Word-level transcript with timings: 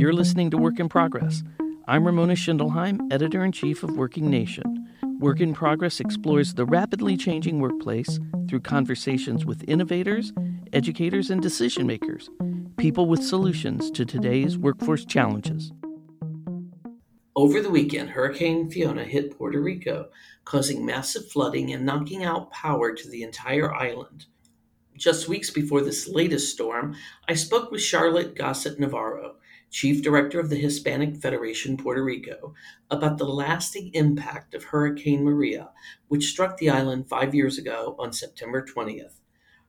You're 0.00 0.14
listening 0.14 0.48
to 0.52 0.56
Work 0.56 0.80
in 0.80 0.88
Progress. 0.88 1.42
I'm 1.86 2.06
Ramona 2.06 2.32
Schindelheim, 2.32 3.12
editor 3.12 3.44
in 3.44 3.52
chief 3.52 3.82
of 3.82 3.98
Working 3.98 4.30
Nation. 4.30 4.88
Work 5.18 5.42
in 5.42 5.52
Progress 5.52 6.00
explores 6.00 6.54
the 6.54 6.64
rapidly 6.64 7.18
changing 7.18 7.60
workplace 7.60 8.18
through 8.48 8.60
conversations 8.60 9.44
with 9.44 9.62
innovators, 9.68 10.32
educators, 10.72 11.28
and 11.28 11.42
decision 11.42 11.86
makers, 11.86 12.30
people 12.78 13.08
with 13.08 13.22
solutions 13.22 13.90
to 13.90 14.06
today's 14.06 14.56
workforce 14.56 15.04
challenges. 15.04 15.70
Over 17.36 17.60
the 17.60 17.68
weekend, 17.68 18.08
Hurricane 18.08 18.70
Fiona 18.70 19.04
hit 19.04 19.36
Puerto 19.36 19.60
Rico, 19.60 20.08
causing 20.46 20.86
massive 20.86 21.30
flooding 21.30 21.74
and 21.74 21.84
knocking 21.84 22.24
out 22.24 22.50
power 22.52 22.94
to 22.94 23.08
the 23.10 23.22
entire 23.22 23.70
island. 23.74 24.24
Just 24.96 25.28
weeks 25.28 25.50
before 25.50 25.82
this 25.82 26.08
latest 26.08 26.54
storm, 26.54 26.96
I 27.28 27.34
spoke 27.34 27.70
with 27.70 27.82
Charlotte 27.82 28.34
Gossett 28.34 28.80
Navarro, 28.80 29.36
Chief 29.70 30.02
Director 30.02 30.40
of 30.40 30.50
the 30.50 30.56
Hispanic 30.56 31.16
Federation 31.16 31.76
Puerto 31.76 32.02
Rico, 32.02 32.54
about 32.90 33.18
the 33.18 33.24
lasting 33.24 33.92
impact 33.94 34.52
of 34.52 34.64
Hurricane 34.64 35.22
Maria, 35.22 35.70
which 36.08 36.26
struck 36.26 36.56
the 36.56 36.68
island 36.68 37.08
five 37.08 37.36
years 37.36 37.56
ago 37.56 37.94
on 37.96 38.12
September 38.12 38.66
20th. 38.66 39.20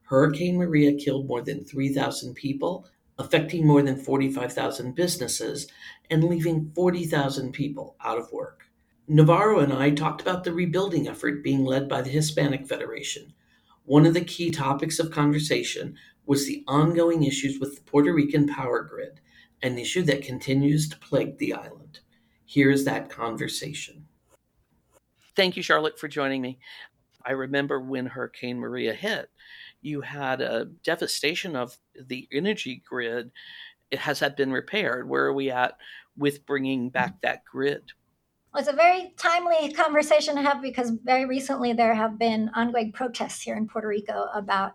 Hurricane 0.05 0.57
Maria 0.57 0.95
killed 0.95 1.27
more 1.27 1.43
than 1.43 1.63
3,000 1.63 2.33
people, 2.33 2.87
affecting 3.19 3.67
more 3.67 3.83
than 3.83 3.95
45,000 3.95 4.95
businesses, 4.95 5.67
and 6.09 6.23
leaving 6.23 6.71
40,000 6.73 7.51
people 7.51 7.95
out 8.03 8.17
of 8.17 8.31
work. 8.31 8.63
Navarro 9.07 9.59
and 9.59 9.71
I 9.71 9.91
talked 9.91 10.21
about 10.21 10.43
the 10.43 10.51
rebuilding 10.51 11.07
effort 11.07 11.43
being 11.43 11.63
led 11.63 11.87
by 11.87 12.01
the 12.01 12.09
Hispanic 12.09 12.65
Federation. 12.65 13.33
One 13.85 14.07
of 14.07 14.15
the 14.15 14.25
key 14.25 14.49
topics 14.49 14.97
of 14.97 15.11
conversation 15.11 15.95
was 16.25 16.47
the 16.47 16.63
ongoing 16.67 17.23
issues 17.23 17.59
with 17.59 17.75
the 17.75 17.81
Puerto 17.81 18.11
Rican 18.11 18.47
power 18.47 18.81
grid 18.81 19.21
an 19.63 19.77
issue 19.77 20.03
that 20.03 20.23
continues 20.23 20.89
to 20.89 20.97
plague 20.97 21.37
the 21.37 21.53
island. 21.53 21.99
Here's 22.45 22.83
that 22.85 23.09
conversation. 23.09 24.05
Thank 25.35 25.55
you, 25.55 25.63
Charlotte, 25.63 25.99
for 25.99 26.07
joining 26.07 26.41
me. 26.41 26.59
I 27.25 27.31
remember 27.31 27.79
when 27.79 28.07
Hurricane 28.07 28.59
Maria 28.59 28.93
hit, 28.93 29.29
you 29.81 30.01
had 30.01 30.41
a 30.41 30.65
devastation 30.83 31.55
of 31.55 31.77
the 31.95 32.27
energy 32.31 32.83
grid. 32.85 33.31
Has 33.91 34.19
that 34.19 34.37
been 34.37 34.51
repaired? 34.51 35.07
Where 35.07 35.25
are 35.25 35.33
we 35.33 35.51
at 35.51 35.77
with 36.17 36.45
bringing 36.45 36.89
back 36.89 37.21
that 37.21 37.45
grid? 37.45 37.83
Well, 38.53 38.61
it's 38.61 38.71
a 38.71 38.75
very 38.75 39.13
timely 39.17 39.71
conversation 39.73 40.35
to 40.35 40.41
have 40.41 40.61
because 40.61 40.89
very 40.89 41.25
recently 41.25 41.71
there 41.73 41.93
have 41.93 42.19
been 42.19 42.49
ongoing 42.53 42.91
protests 42.91 43.41
here 43.41 43.55
in 43.55 43.67
Puerto 43.67 43.87
Rico 43.87 44.25
about 44.33 44.73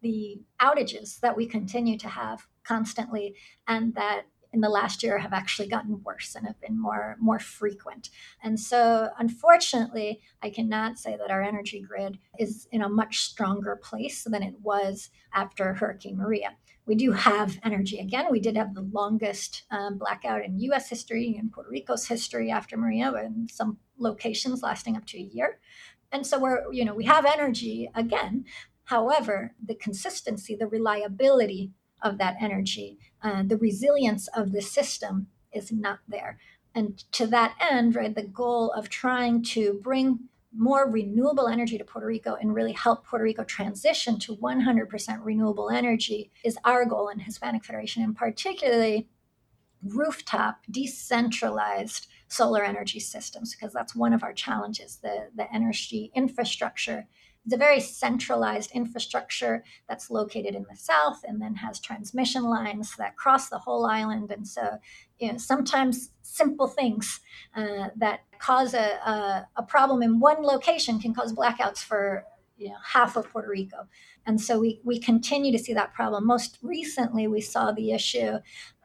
the 0.00 0.40
outages 0.60 1.20
that 1.20 1.36
we 1.36 1.46
continue 1.46 1.98
to 1.98 2.08
have 2.08 2.46
constantly 2.68 3.34
and 3.66 3.94
that 3.94 4.26
in 4.52 4.60
the 4.60 4.68
last 4.68 5.02
year 5.02 5.18
have 5.18 5.32
actually 5.32 5.68
gotten 5.68 6.02
worse 6.02 6.34
and 6.34 6.46
have 6.46 6.60
been 6.60 6.80
more 6.80 7.16
more 7.20 7.38
frequent. 7.38 8.10
And 8.42 8.58
so 8.58 9.10
unfortunately, 9.18 10.20
I 10.42 10.50
cannot 10.50 10.98
say 10.98 11.16
that 11.16 11.30
our 11.30 11.42
energy 11.42 11.80
grid 11.80 12.18
is 12.38 12.66
in 12.72 12.82
a 12.82 12.88
much 12.88 13.20
stronger 13.20 13.76
place 13.76 14.24
than 14.24 14.42
it 14.42 14.54
was 14.62 15.10
after 15.34 15.74
Hurricane 15.74 16.16
Maria. 16.16 16.56
We 16.86 16.94
do 16.94 17.12
have 17.12 17.58
energy 17.62 17.98
again. 17.98 18.26
We 18.30 18.40
did 18.40 18.56
have 18.56 18.74
the 18.74 18.88
longest 18.92 19.64
um, 19.70 19.98
blackout 19.98 20.44
in 20.44 20.58
US 20.60 20.88
history 20.88 21.36
and 21.38 21.52
Puerto 21.52 21.70
Rico's 21.70 22.08
history 22.08 22.50
after 22.50 22.78
Maria, 22.78 23.12
in 23.22 23.46
some 23.50 23.78
locations 23.98 24.62
lasting 24.62 24.96
up 24.96 25.04
to 25.06 25.18
a 25.18 25.20
year. 25.20 25.60
And 26.10 26.26
so 26.26 26.38
we're, 26.38 26.72
you 26.72 26.86
know, 26.86 26.94
we 26.94 27.04
have 27.04 27.26
energy 27.26 27.90
again. 27.94 28.46
However, 28.84 29.54
the 29.62 29.74
consistency, 29.74 30.56
the 30.56 30.66
reliability 30.66 31.72
of 32.02 32.18
that 32.18 32.36
energy. 32.40 32.98
Uh, 33.22 33.42
the 33.44 33.56
resilience 33.56 34.28
of 34.28 34.52
the 34.52 34.62
system 34.62 35.26
is 35.52 35.72
not 35.72 36.00
there. 36.06 36.38
And 36.74 36.98
to 37.12 37.26
that 37.28 37.56
end, 37.60 37.96
right, 37.96 38.14
the 38.14 38.22
goal 38.22 38.70
of 38.72 38.88
trying 38.88 39.42
to 39.44 39.80
bring 39.82 40.20
more 40.56 40.90
renewable 40.90 41.46
energy 41.46 41.76
to 41.76 41.84
Puerto 41.84 42.06
Rico 42.06 42.34
and 42.34 42.54
really 42.54 42.72
help 42.72 43.04
Puerto 43.04 43.24
Rico 43.24 43.44
transition 43.44 44.18
to 44.20 44.36
100% 44.36 45.18
renewable 45.22 45.70
energy 45.70 46.30
is 46.44 46.58
our 46.64 46.84
goal 46.84 47.08
in 47.08 47.18
Hispanic 47.18 47.64
Federation, 47.64 48.02
and 48.02 48.16
particularly 48.16 49.08
rooftop, 49.82 50.60
decentralized 50.70 52.08
solar 52.28 52.64
energy 52.64 53.00
systems, 53.00 53.54
because 53.54 53.72
that's 53.72 53.94
one 53.94 54.12
of 54.12 54.22
our 54.22 54.32
challenges. 54.32 54.96
The, 54.96 55.28
the 55.34 55.52
energy 55.52 56.10
infrastructure 56.14 57.06
it's 57.48 57.54
a 57.54 57.56
very 57.56 57.80
centralized 57.80 58.72
infrastructure 58.72 59.64
that's 59.88 60.10
located 60.10 60.54
in 60.54 60.66
the 60.68 60.76
south 60.76 61.22
and 61.24 61.40
then 61.40 61.54
has 61.54 61.80
transmission 61.80 62.42
lines 62.42 62.94
that 62.96 63.16
cross 63.16 63.48
the 63.48 63.56
whole 63.56 63.86
island. 63.86 64.30
And 64.30 64.46
so, 64.46 64.76
you 65.18 65.32
know, 65.32 65.38
sometimes 65.38 66.10
simple 66.20 66.68
things 66.68 67.20
uh, 67.56 67.88
that 67.96 68.20
cause 68.38 68.74
a, 68.74 68.78
a, 68.78 69.48
a 69.56 69.62
problem 69.62 70.02
in 70.02 70.20
one 70.20 70.42
location 70.42 71.00
can 71.00 71.14
cause 71.14 71.32
blackouts 71.32 71.78
for 71.78 72.24
you 72.58 72.68
know, 72.68 72.76
half 72.84 73.16
of 73.16 73.30
Puerto 73.30 73.48
Rico. 73.48 73.88
And 74.26 74.38
so 74.38 74.60
we, 74.60 74.82
we 74.84 75.00
continue 75.00 75.50
to 75.50 75.58
see 75.58 75.72
that 75.72 75.94
problem. 75.94 76.26
Most 76.26 76.58
recently, 76.60 77.28
we 77.28 77.40
saw 77.40 77.72
the 77.72 77.92
issue 77.92 78.40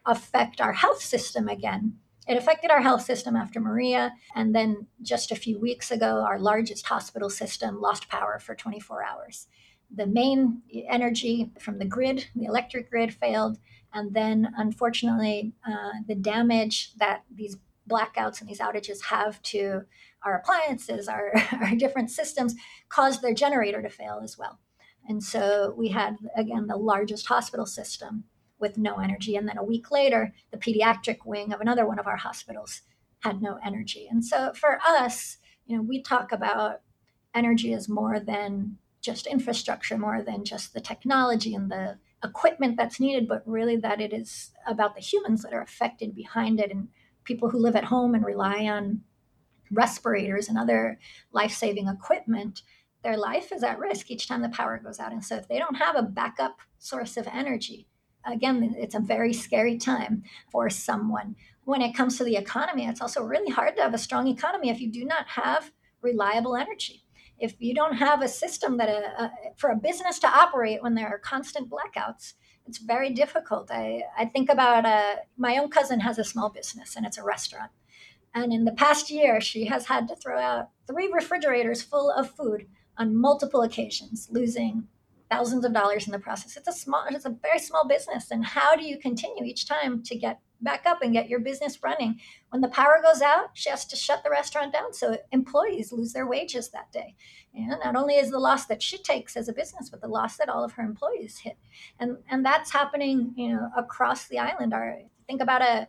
affect 0.05 0.61
our 0.61 0.71
health 0.71 1.01
system 1.01 1.49
again 1.49 1.97
it 2.27 2.37
affected 2.37 2.71
our 2.71 2.81
health 2.81 3.03
system 3.03 3.35
after 3.35 3.59
Maria. 3.59 4.13
And 4.35 4.55
then 4.55 4.87
just 5.01 5.31
a 5.31 5.35
few 5.35 5.59
weeks 5.59 5.91
ago, 5.91 6.23
our 6.25 6.39
largest 6.39 6.85
hospital 6.85 7.29
system 7.29 7.81
lost 7.81 8.07
power 8.09 8.39
for 8.39 8.55
24 8.55 9.03
hours. 9.03 9.47
The 9.93 10.07
main 10.07 10.61
energy 10.89 11.51
from 11.59 11.79
the 11.79 11.85
grid, 11.85 12.27
the 12.35 12.45
electric 12.45 12.89
grid, 12.89 13.13
failed. 13.13 13.57
And 13.93 14.13
then, 14.13 14.53
unfortunately, 14.57 15.53
uh, 15.67 15.91
the 16.07 16.15
damage 16.15 16.95
that 16.95 17.23
these 17.33 17.57
blackouts 17.89 18.39
and 18.39 18.49
these 18.49 18.59
outages 18.59 19.03
have 19.03 19.41
to 19.43 19.81
our 20.23 20.37
appliances, 20.37 21.07
our, 21.07 21.33
our 21.61 21.75
different 21.75 22.09
systems, 22.09 22.55
caused 22.89 23.21
their 23.21 23.33
generator 23.33 23.81
to 23.81 23.89
fail 23.89 24.21
as 24.23 24.37
well. 24.37 24.59
And 25.07 25.21
so 25.21 25.73
we 25.77 25.89
had, 25.89 26.15
again, 26.35 26.67
the 26.67 26.77
largest 26.77 27.27
hospital 27.27 27.65
system 27.65 28.23
with 28.63 28.77
no 28.77 28.95
energy. 28.95 29.35
And 29.35 29.45
then 29.45 29.57
a 29.57 29.63
week 29.63 29.91
later, 29.91 30.33
the 30.51 30.57
pediatric 30.57 31.25
wing 31.25 31.51
of 31.51 31.59
another 31.59 31.85
one 31.85 31.99
of 31.99 32.07
our 32.07 32.15
hospitals 32.15 32.81
had 33.19 33.41
no 33.41 33.59
energy. 33.63 34.07
And 34.09 34.23
so 34.23 34.53
for 34.53 34.79
us, 34.87 35.37
you 35.65 35.75
know, 35.75 35.83
we 35.83 36.01
talk 36.01 36.31
about 36.31 36.79
energy 37.35 37.73
as 37.73 37.89
more 37.89 38.21
than 38.21 38.77
just 39.01 39.27
infrastructure, 39.27 39.97
more 39.97 40.21
than 40.23 40.45
just 40.45 40.73
the 40.73 40.79
technology 40.79 41.53
and 41.53 41.69
the 41.69 41.97
equipment 42.23 42.77
that's 42.77 43.01
needed, 43.01 43.27
but 43.27 43.43
really 43.45 43.75
that 43.75 43.99
it 43.99 44.13
is 44.13 44.53
about 44.65 44.95
the 44.95 45.01
humans 45.01 45.43
that 45.43 45.53
are 45.53 45.61
affected 45.61 46.15
behind 46.15 46.61
it 46.61 46.71
and 46.71 46.87
people 47.25 47.49
who 47.49 47.59
live 47.59 47.75
at 47.75 47.83
home 47.83 48.15
and 48.15 48.25
rely 48.25 48.63
on 48.63 49.01
respirators 49.71 50.47
and 50.47 50.57
other 50.57 50.99
life 51.33 51.51
saving 51.51 51.89
equipment. 51.89 52.61
Their 53.03 53.17
life 53.17 53.51
is 53.51 53.61
at 53.61 53.77
risk 53.77 54.09
each 54.09 54.29
time 54.29 54.41
the 54.41 54.47
power 54.47 54.79
goes 54.81 55.01
out. 55.01 55.11
And 55.11 55.23
so, 55.23 55.35
if 55.35 55.49
they 55.49 55.59
don't 55.59 55.75
have 55.75 55.97
a 55.97 56.01
backup 56.01 56.61
source 56.79 57.17
of 57.17 57.27
energy, 57.27 57.87
again, 58.25 58.75
it's 58.77 58.95
a 58.95 58.99
very 58.99 59.33
scary 59.33 59.77
time 59.77 60.23
for 60.51 60.69
someone. 60.69 61.35
When 61.65 61.81
it 61.81 61.95
comes 61.95 62.17
to 62.17 62.23
the 62.23 62.35
economy, 62.35 62.85
it's 62.85 63.01
also 63.01 63.23
really 63.23 63.51
hard 63.51 63.75
to 63.77 63.81
have 63.81 63.93
a 63.93 63.97
strong 63.97 64.27
economy 64.27 64.69
if 64.69 64.81
you 64.81 64.91
do 64.91 65.05
not 65.05 65.27
have 65.27 65.71
reliable 66.01 66.55
energy. 66.55 67.03
If 67.39 67.55
you 67.59 67.73
don't 67.73 67.95
have 67.95 68.21
a 68.21 68.27
system 68.27 68.77
that 68.77 68.89
a, 68.89 68.97
uh, 68.97 69.11
a, 69.19 69.23
uh, 69.23 69.29
for 69.57 69.69
a 69.71 69.75
business 69.75 70.19
to 70.19 70.27
operate 70.27 70.83
when 70.83 70.95
there 70.95 71.07
are 71.07 71.17
constant 71.17 71.69
blackouts, 71.69 72.33
it's 72.65 72.77
very 72.77 73.09
difficult. 73.09 73.69
I, 73.71 74.03
I 74.17 74.25
think 74.25 74.49
about 74.49 74.85
uh, 74.85 75.15
my 75.37 75.57
own 75.57 75.69
cousin 75.69 75.99
has 76.01 76.17
a 76.17 76.23
small 76.23 76.49
business 76.49 76.95
and 76.95 77.05
it's 77.05 77.17
a 77.17 77.23
restaurant. 77.23 77.71
And 78.33 78.51
in 78.51 78.65
the 78.65 78.71
past 78.71 79.09
year, 79.09 79.41
she 79.41 79.65
has 79.65 79.87
had 79.87 80.07
to 80.07 80.15
throw 80.15 80.39
out 80.39 80.69
three 80.87 81.11
refrigerators 81.13 81.81
full 81.81 82.09
of 82.09 82.31
food 82.31 82.67
on 82.97 83.15
multiple 83.15 83.61
occasions, 83.61 84.27
losing 84.31 84.87
thousands 85.33 85.65
of 85.65 85.73
dollars 85.73 86.05
in 86.05 86.11
the 86.11 86.19
process. 86.19 86.55
It's 86.57 86.67
a 86.67 86.73
small, 86.73 87.05
it's 87.09 87.25
a 87.25 87.35
very 87.41 87.59
small 87.59 87.87
business. 87.87 88.29
And 88.29 88.45
how 88.45 88.75
do 88.75 88.85
you 88.85 88.99
continue 88.99 89.43
each 89.43 89.67
time 89.67 90.03
to 90.03 90.15
get 90.15 90.39
back 90.61 90.85
up 90.85 91.01
and 91.01 91.11
get 91.11 91.27
your 91.27 91.39
business 91.39 91.79
running? 91.81 92.19
When 92.49 92.61
the 92.61 92.67
power 92.67 93.01
goes 93.03 93.21
out, 93.21 93.47
she 93.53 93.69
has 93.71 93.85
to 93.85 93.95
shut 93.95 94.23
the 94.23 94.29
restaurant 94.29 94.73
down. 94.73 94.93
So 94.93 95.17
employees 95.31 95.91
lose 95.91 96.13
their 96.13 96.27
wages 96.27 96.69
that 96.69 96.91
day. 96.91 97.15
And 97.55 97.75
not 97.83 97.95
only 97.95 98.15
is 98.15 98.29
the 98.29 98.39
loss 98.39 98.65
that 98.67 98.83
she 98.83 98.97
takes 98.99 99.35
as 99.35 99.49
a 99.49 99.53
business, 99.53 99.89
but 99.89 100.01
the 100.01 100.07
loss 100.07 100.37
that 100.37 100.49
all 100.49 100.63
of 100.63 100.73
her 100.73 100.83
employees 100.83 101.39
hit. 101.39 101.57
And 101.99 102.17
and 102.29 102.45
that's 102.45 102.71
happening, 102.71 103.33
you 103.35 103.49
know, 103.49 103.69
across 103.75 104.27
the 104.27 104.39
island. 104.39 104.73
Our 104.73 104.99
think 105.27 105.41
about 105.41 105.61
a 105.61 105.87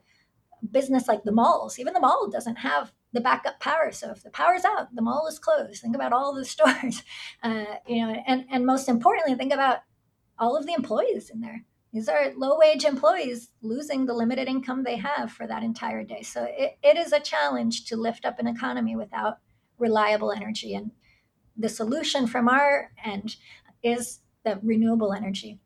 business 0.71 1.07
like 1.07 1.23
the 1.25 1.33
malls. 1.33 1.79
Even 1.79 1.93
the 1.93 2.01
mall 2.01 2.31
doesn't 2.31 2.57
have 2.57 2.93
the 3.15 3.21
backup 3.21 3.61
power. 3.61 3.93
So 3.93 4.11
if 4.11 4.23
the 4.23 4.31
power's 4.31 4.65
out, 4.65 4.95
the 4.95 5.01
mall 5.01 5.27
is 5.29 5.39
closed. 5.39 5.81
Think 5.81 5.95
about 5.95 6.13
all 6.13 6.35
the 6.35 6.45
stores, 6.55 7.03
uh, 7.43 7.65
you 7.87 8.07
know, 8.07 8.23
and 8.27 8.45
and 8.51 8.67
most 8.67 8.89
importantly, 8.89 9.35
think 9.35 9.53
about 9.53 9.79
all 10.39 10.57
of 10.57 10.67
the 10.67 10.75
employees 10.75 11.31
in 11.31 11.41
there. 11.41 11.65
These 11.93 12.09
are 12.09 12.33
low 12.37 12.59
wage 12.59 12.85
employees 12.85 13.51
losing 13.63 14.05
the 14.05 14.15
limited 14.15 14.49
income 14.49 14.83
they 14.83 14.97
have 14.97 15.31
for 15.31 15.47
that 15.47 15.63
entire 15.63 16.03
day. 16.03 16.23
So 16.23 16.45
it, 16.51 16.77
it 16.83 16.99
is 16.99 17.13
a 17.13 17.21
challenge 17.21 17.85
to 17.87 17.97
lift 17.97 18.25
up 18.25 18.41
an 18.41 18.49
economy 18.49 18.97
without 18.97 19.39
reliable 19.79 20.33
energy. 20.33 20.75
And 20.75 20.91
the 21.57 21.69
solution 21.69 22.27
from 22.27 22.49
our 22.49 22.91
end 23.05 23.37
is 23.85 24.19
the 24.45 24.59
renewable 24.61 25.13
energy 25.13 25.61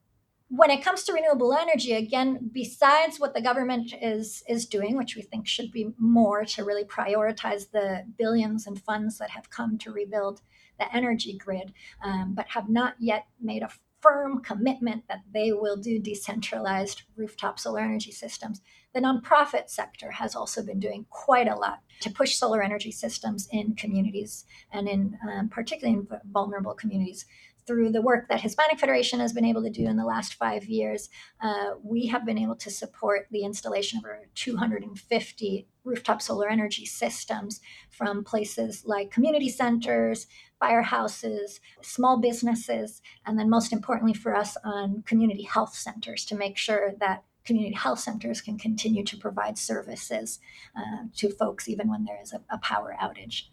when 0.49 0.71
it 0.71 0.83
comes 0.83 1.03
to 1.03 1.13
renewable 1.13 1.53
energy 1.53 1.93
again 1.93 2.49
besides 2.51 3.19
what 3.19 3.33
the 3.33 3.41
government 3.41 3.93
is 4.01 4.43
is 4.47 4.65
doing 4.65 4.97
which 4.97 5.15
we 5.15 5.21
think 5.21 5.47
should 5.47 5.71
be 5.71 5.93
more 5.97 6.43
to 6.43 6.63
really 6.63 6.83
prioritize 6.83 7.71
the 7.71 8.03
billions 8.17 8.65
and 8.67 8.81
funds 8.81 9.17
that 9.17 9.29
have 9.29 9.49
come 9.49 9.77
to 9.77 9.91
rebuild 9.91 10.41
the 10.79 10.95
energy 10.95 11.37
grid 11.37 11.73
um, 12.03 12.33
but 12.35 12.47
have 12.49 12.69
not 12.69 12.95
yet 12.99 13.27
made 13.39 13.61
a 13.61 13.69
firm 14.01 14.41
commitment 14.41 15.03
that 15.07 15.21
they 15.33 15.51
will 15.51 15.75
do 15.75 15.99
decentralized 15.99 17.03
rooftop 17.15 17.59
solar 17.59 17.81
energy 17.81 18.11
systems. 18.11 18.61
The 18.93 19.01
nonprofit 19.01 19.69
sector 19.69 20.11
has 20.11 20.35
also 20.35 20.63
been 20.63 20.79
doing 20.79 21.05
quite 21.09 21.47
a 21.47 21.55
lot 21.55 21.79
to 22.01 22.09
push 22.09 22.35
solar 22.35 22.63
energy 22.63 22.91
systems 22.91 23.47
in 23.51 23.75
communities 23.75 24.45
and 24.71 24.87
in 24.87 25.17
um, 25.29 25.49
particularly 25.49 25.99
in 25.99 26.07
vulnerable 26.31 26.73
communities 26.73 27.25
through 27.69 27.91
the 27.91 28.01
work 28.01 28.27
that 28.27 28.41
Hispanic 28.41 28.79
Federation 28.79 29.19
has 29.19 29.31
been 29.31 29.45
able 29.45 29.61
to 29.61 29.69
do 29.69 29.85
in 29.85 29.95
the 29.95 30.03
last 30.03 30.33
five 30.33 30.65
years, 30.65 31.07
uh, 31.39 31.73
we 31.83 32.07
have 32.07 32.25
been 32.25 32.39
able 32.39 32.55
to 32.55 32.71
support 32.71 33.27
the 33.29 33.43
installation 33.43 33.99
of 33.99 34.05
over 34.05 34.27
250 34.33 35.67
rooftop 35.83 36.19
solar 36.19 36.49
energy 36.49 36.83
systems 36.83 37.61
from 37.91 38.23
places 38.23 38.85
like 38.87 39.11
community 39.11 39.49
centers, 39.49 40.25
firehouses, 40.59 41.59
small 41.83 42.19
businesses, 42.19 43.03
and 43.27 43.37
then 43.37 43.51
most 43.51 43.71
importantly 43.71 44.15
for 44.15 44.35
us 44.35 44.57
on 44.65 45.03
community 45.03 45.43
health 45.43 45.75
centers 45.75 46.25
to 46.25 46.35
make 46.35 46.57
sure 46.57 46.93
that 46.99 47.23
community 47.45 47.75
health 47.75 47.99
centers 47.99 48.41
can 48.41 48.57
continue 48.57 49.03
to 49.03 49.15
provide 49.15 49.59
services 49.59 50.39
uh, 50.75 51.03
to 51.15 51.29
folks 51.29 51.69
even 51.69 51.87
when 51.87 52.03
there 52.03 52.19
is 52.19 52.33
a, 52.33 52.41
a 52.49 52.57
power 52.57 52.95
outage. 52.99 53.43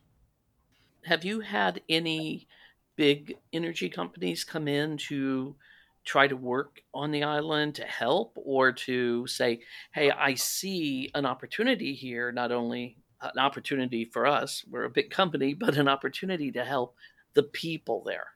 Have 1.05 1.23
you 1.23 1.41
had 1.41 1.83
any 1.87 2.49
big 2.97 3.37
energy 3.53 3.89
companies 3.89 4.45
come 4.45 4.69
in 4.69 4.97
to 4.97 5.55
try 6.05 6.27
to 6.29 6.37
work 6.37 6.81
on 6.95 7.11
the 7.11 7.25
island 7.25 7.75
to 7.75 7.85
help 7.85 8.37
or 8.37 8.73
to 8.73 9.27
say, 9.27 9.61
hey, 9.93 10.11
I 10.11 10.35
see 10.35 11.11
an 11.15 11.27
opportunity 11.27 11.95
here, 11.95 12.33
not 12.33 12.53
only 12.53 12.97
an 13.21 13.39
opportunity 13.39 14.05
for 14.05 14.27
us, 14.27 14.65
we're 14.71 14.85
a 14.85 14.91
big 14.91 15.11
company, 15.11 15.55
but 15.55 15.77
an 15.77 15.89
opportunity 15.89 16.53
to 16.53 16.65
help 16.65 16.97
the 17.35 17.43
people 17.43 18.03
there? 18.05 18.36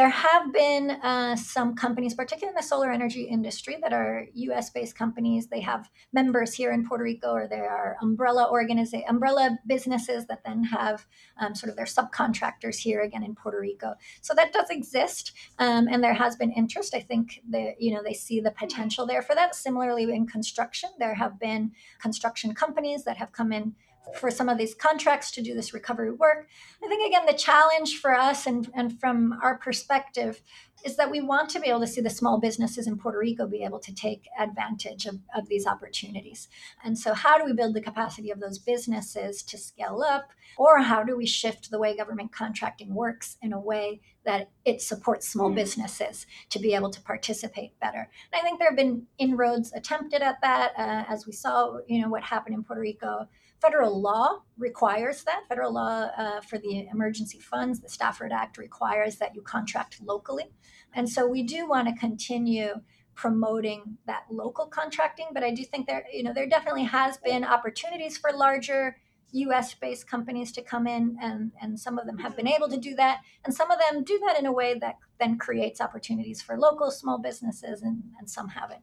There 0.00 0.08
have 0.08 0.50
been 0.50 0.92
uh, 0.92 1.36
some 1.36 1.74
companies, 1.74 2.14
particularly 2.14 2.52
in 2.52 2.56
the 2.56 2.66
solar 2.66 2.90
energy 2.90 3.24
industry, 3.24 3.76
that 3.82 3.92
are 3.92 4.28
U.S. 4.32 4.70
based 4.70 4.96
companies. 4.96 5.48
They 5.48 5.60
have 5.60 5.90
members 6.10 6.54
here 6.54 6.72
in 6.72 6.88
Puerto 6.88 7.04
Rico, 7.04 7.32
or 7.32 7.46
there 7.46 7.68
are 7.68 7.98
umbrella 8.00 8.48
organiza- 8.50 9.06
umbrella 9.06 9.58
businesses 9.66 10.24
that 10.28 10.42
then 10.42 10.64
have 10.64 11.06
um, 11.38 11.54
sort 11.54 11.68
of 11.68 11.76
their 11.76 11.84
subcontractors 11.84 12.78
here 12.78 13.02
again 13.02 13.22
in 13.22 13.34
Puerto 13.34 13.60
Rico. 13.60 13.92
So 14.22 14.32
that 14.32 14.54
does 14.54 14.70
exist, 14.70 15.32
um, 15.58 15.86
and 15.86 16.02
there 16.02 16.14
has 16.14 16.34
been 16.34 16.50
interest. 16.50 16.94
I 16.94 17.00
think 17.00 17.42
that 17.50 17.74
you 17.78 17.92
know 17.92 18.02
they 18.02 18.14
see 18.14 18.40
the 18.40 18.52
potential 18.52 19.04
there 19.04 19.20
for 19.20 19.34
that. 19.34 19.54
Similarly, 19.54 20.04
in 20.04 20.26
construction, 20.26 20.88
there 20.98 21.16
have 21.16 21.38
been 21.38 21.72
construction 22.00 22.54
companies 22.54 23.04
that 23.04 23.18
have 23.18 23.32
come 23.32 23.52
in 23.52 23.74
for 24.14 24.30
some 24.30 24.48
of 24.48 24.58
these 24.58 24.74
contracts 24.74 25.30
to 25.32 25.42
do 25.42 25.54
this 25.54 25.72
recovery 25.72 26.10
work. 26.10 26.48
I 26.82 26.88
think, 26.88 27.06
again, 27.06 27.26
the 27.26 27.32
challenge 27.32 27.98
for 27.98 28.14
us 28.14 28.46
and, 28.46 28.70
and 28.74 28.98
from 28.98 29.38
our 29.42 29.58
perspective 29.58 30.42
is 30.84 30.96
that 30.96 31.10
we 31.10 31.20
want 31.20 31.50
to 31.50 31.60
be 31.60 31.68
able 31.68 31.80
to 31.80 31.86
see 31.86 32.00
the 32.00 32.10
small 32.10 32.40
businesses 32.40 32.86
in 32.86 32.96
Puerto 32.96 33.18
Rico 33.18 33.46
be 33.46 33.64
able 33.64 33.80
to 33.80 33.94
take 33.94 34.28
advantage 34.38 35.06
of, 35.06 35.18
of 35.34 35.48
these 35.48 35.66
opportunities. 35.66 36.48
And 36.82 36.98
so, 36.98 37.14
how 37.14 37.38
do 37.38 37.44
we 37.44 37.52
build 37.52 37.74
the 37.74 37.80
capacity 37.80 38.30
of 38.30 38.40
those 38.40 38.58
businesses 38.58 39.42
to 39.44 39.58
scale 39.58 40.02
up? 40.06 40.30
Or 40.56 40.80
how 40.80 41.04
do 41.04 41.16
we 41.16 41.26
shift 41.26 41.70
the 41.70 41.78
way 41.78 41.96
government 41.96 42.32
contracting 42.32 42.92
works 42.94 43.36
in 43.40 43.52
a 43.52 43.60
way 43.60 44.00
that 44.24 44.50
it 44.64 44.82
supports 44.82 45.28
small 45.28 45.50
businesses 45.50 46.26
to 46.50 46.58
be 46.58 46.74
able 46.74 46.90
to 46.90 47.00
participate 47.00 47.78
better? 47.80 48.10
And 48.32 48.40
I 48.40 48.42
think 48.42 48.58
there 48.58 48.68
have 48.68 48.76
been 48.76 49.06
inroads 49.18 49.72
attempted 49.72 50.22
at 50.22 50.40
that, 50.42 50.72
uh, 50.76 51.04
as 51.08 51.26
we 51.26 51.32
saw, 51.32 51.78
you 51.86 52.02
know, 52.02 52.08
what 52.08 52.24
happened 52.24 52.56
in 52.56 52.64
Puerto 52.64 52.80
Rico 52.80 53.28
Federal 53.60 54.00
law 54.00 54.42
requires 54.56 55.22
that. 55.24 55.42
Federal 55.48 55.74
law 55.74 56.08
uh, 56.16 56.40
for 56.40 56.58
the 56.58 56.86
emergency 56.88 57.38
funds, 57.38 57.80
the 57.80 57.88
Stafford 57.88 58.32
Act 58.32 58.56
requires 58.56 59.16
that 59.16 59.34
you 59.34 59.42
contract 59.42 60.00
locally. 60.02 60.50
And 60.94 61.08
so 61.08 61.26
we 61.26 61.42
do 61.42 61.68
want 61.68 61.88
to 61.88 61.94
continue 61.94 62.74
promoting 63.14 63.98
that 64.06 64.24
local 64.30 64.66
contracting, 64.66 65.26
but 65.34 65.44
I 65.44 65.50
do 65.50 65.62
think 65.64 65.86
there, 65.86 66.04
you 66.10 66.22
know, 66.22 66.32
there 66.32 66.48
definitely 66.48 66.84
has 66.84 67.18
been 67.18 67.44
opportunities 67.44 68.16
for 68.16 68.32
larger 68.32 68.96
US 69.32 69.74
based 69.74 70.08
companies 70.08 70.52
to 70.52 70.62
come 70.62 70.86
in, 70.86 71.18
and, 71.20 71.52
and 71.60 71.78
some 71.78 71.98
of 71.98 72.06
them 72.06 72.18
have 72.18 72.36
been 72.36 72.48
able 72.48 72.68
to 72.68 72.78
do 72.78 72.94
that. 72.96 73.20
And 73.44 73.54
some 73.54 73.70
of 73.70 73.78
them 73.78 74.04
do 74.04 74.18
that 74.26 74.38
in 74.38 74.46
a 74.46 74.52
way 74.52 74.78
that 74.78 74.96
then 75.18 75.36
creates 75.36 75.80
opportunities 75.80 76.40
for 76.40 76.56
local 76.56 76.90
small 76.90 77.18
businesses, 77.18 77.82
and, 77.82 78.04
and 78.18 78.28
some 78.28 78.48
haven't. 78.48 78.80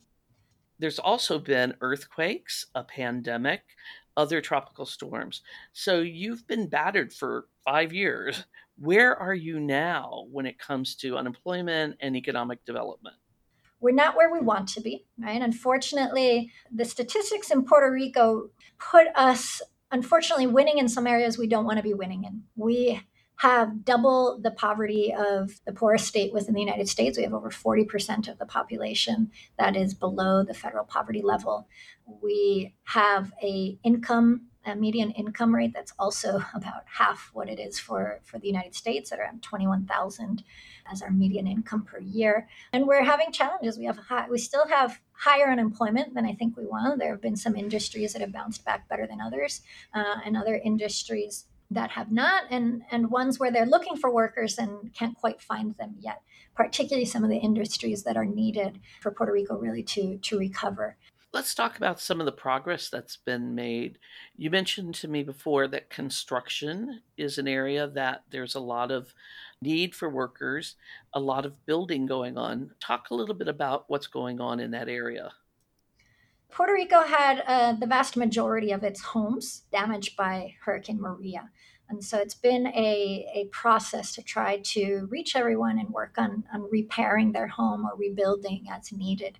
There's 0.80 1.00
also 1.00 1.40
been 1.40 1.74
earthquakes, 1.82 2.68
a 2.76 2.84
pandemic, 2.84 3.64
other 4.18 4.42
tropical 4.42 4.86
storms. 4.86 5.42
So 5.72 6.02
you've 6.02 6.46
been 6.48 6.68
battered 6.68 7.14
for 7.14 7.46
five 7.64 7.94
years. 7.94 8.44
Where 8.78 9.16
are 9.16 9.34
you 9.34 9.60
now 9.60 10.26
when 10.30 10.46
it 10.46 10.60
comes 10.60 10.96
to 10.96 11.18
unemployment 11.18 11.96
and 12.02 12.18
economic 12.18 12.66
development? 12.66 13.16
We're 13.80 13.92
not 13.92 14.18
where 14.18 14.32
we 14.32 14.40
want 14.40 14.68
to 14.70 14.82
be, 14.82 15.06
right? 15.20 15.42
Unfortunately, 15.42 16.52
the 16.72 16.84
statistics 16.84 17.52
in 17.52 17.64
Puerto 17.64 17.92
Rico 17.92 18.50
put 18.80 19.08
us, 19.16 19.62
unfortunately, 19.92 20.48
winning 20.48 20.80
in 20.80 20.90
some 20.90 21.08
areas 21.08 21.38
we 21.38 21.48
don't 21.48 21.66
want 21.66 21.78
to 21.78 21.84
be 21.84 21.94
winning 21.94 22.24
in. 22.24 22.44
We 22.56 23.02
have 23.38 23.86
double 23.86 24.40
the 24.42 24.52
poverty 24.52 25.14
of 25.14 25.60
the 25.66 25.72
poorest 25.72 26.08
state 26.08 26.34
within 26.34 26.56
the 26.56 26.60
United 26.60 26.90
States. 26.90 27.18
We 27.18 27.24
have 27.24 27.34
over 27.34 27.52
40% 27.52 28.28
of 28.28 28.40
the 28.40 28.46
population 28.46 29.32
that 29.60 29.76
is 29.76 29.94
below 29.94 30.44
the 30.44 30.56
federal 30.56 30.86
poverty 30.86 31.22
level. 31.22 31.68
We 32.22 32.74
have 32.86 33.32
a 33.42 33.78
income 33.84 34.48
a 34.68 34.76
median 34.76 35.12
income 35.12 35.56
rate 35.56 35.72
that's 35.74 35.94
also 35.98 36.44
about 36.54 36.84
half 36.86 37.30
what 37.34 37.50
it 37.50 37.60
is 37.60 37.80
for, 37.80 38.20
for 38.24 38.38
the 38.38 38.48
United 38.48 38.76
States 38.76 39.12
at 39.12 39.20
around 39.20 39.42
21,000 39.42 40.44
as 40.92 41.02
our 41.02 41.10
median 41.10 41.48
income 41.48 41.84
per 41.84 42.00
year. 42.00 42.48
And 42.74 42.86
we're 42.86 43.04
having 43.04 43.32
challenges. 43.32 43.78
We 43.78 43.86
have 43.86 43.98
high, 43.98 44.28
we 44.30 44.38
still 44.38 44.68
have 44.68 45.00
higher 45.14 45.50
unemployment 45.50 46.14
than 46.14 46.26
I 46.26 46.34
think 46.34 46.58
we 46.58 46.66
want. 46.66 47.00
There 47.00 47.12
have 47.12 47.22
been 47.22 47.36
some 47.36 47.56
industries 47.56 48.14
that 48.14 48.22
have 48.22 48.34
bounced 48.34 48.66
back 48.66 48.88
better 48.90 49.08
than 49.08 49.22
others, 49.22 49.62
uh, 49.94 50.18
and 50.26 50.36
other 50.36 50.60
industries 50.64 51.46
that 51.70 51.92
have 51.92 52.12
not 52.12 52.44
and 52.50 52.82
and 52.92 53.10
ones 53.12 53.40
where 53.40 53.52
they're 53.52 53.66
looking 53.66 53.98
for 53.98 54.12
workers 54.12 54.58
and 54.58 54.94
can't 54.94 55.16
quite 55.16 55.42
find 55.42 55.76
them 55.78 55.96
yet 56.00 56.22
particularly 56.58 57.06
some 57.06 57.24
of 57.24 57.30
the 57.30 57.38
industries 57.38 58.04
that 58.04 58.18
are 58.18 58.26
needed 58.26 58.80
for 59.02 59.12
Puerto 59.12 59.32
Rico 59.32 59.56
really 59.56 59.84
to 59.84 60.18
to 60.18 60.40
recover. 60.40 60.98
Let's 61.34 61.54
talk 61.54 61.78
about 61.78 62.00
some 62.00 62.20
of 62.20 62.26
the 62.26 62.32
progress 62.32 62.90
that's 62.90 63.18
been 63.18 63.54
made. 63.54 64.00
You 64.38 64.50
mentioned 64.50 64.96
to 64.96 65.08
me 65.08 65.24
before 65.24 65.68
that 65.68 65.90
construction 65.90 67.02
is 67.16 67.38
an 67.38 67.48
area 67.48 67.88
that 67.90 68.24
there's 68.32 68.56
a 68.56 68.60
lot 68.60 68.92
of 68.92 69.14
need 69.62 69.94
for 69.94 70.10
workers 70.10 70.76
a 71.14 71.20
lot 71.20 71.46
of 71.46 71.66
building 71.66 72.06
going 72.06 72.38
on. 72.38 72.72
Talk 72.80 73.10
a 73.10 73.16
little 73.16 73.36
bit 73.36 73.48
about 73.48 73.86
what's 73.88 74.08
going 74.08 74.40
on 74.40 74.60
in 74.60 74.72
that 74.72 74.90
area 74.90 75.32
Puerto 76.52 76.74
Rico 76.74 77.04
had 77.04 77.44
uh, 77.46 77.74
the 77.74 77.86
vast 77.86 78.18
majority 78.18 78.72
of 78.72 78.84
its 78.84 79.02
homes 79.02 79.64
damaged 79.72 80.16
by 80.16 80.56
Hurricane 80.64 81.00
Maria. 81.00 81.50
And 81.90 82.04
so 82.04 82.18
it's 82.18 82.36
been 82.36 82.68
a, 82.68 83.28
a 83.34 83.48
process 83.52 84.14
to 84.16 84.22
try 84.22 84.58
to 84.58 85.08
reach 85.10 85.36
everyone 85.36 85.80
and 85.80 85.90
work 85.90 86.16
on, 86.18 86.44
on 86.54 86.68
repairing 86.70 87.32
their 87.32 87.48
home 87.48 87.86
or 87.86 87.96
rebuilding 87.98 88.66
as 88.72 88.92
needed. 88.92 89.40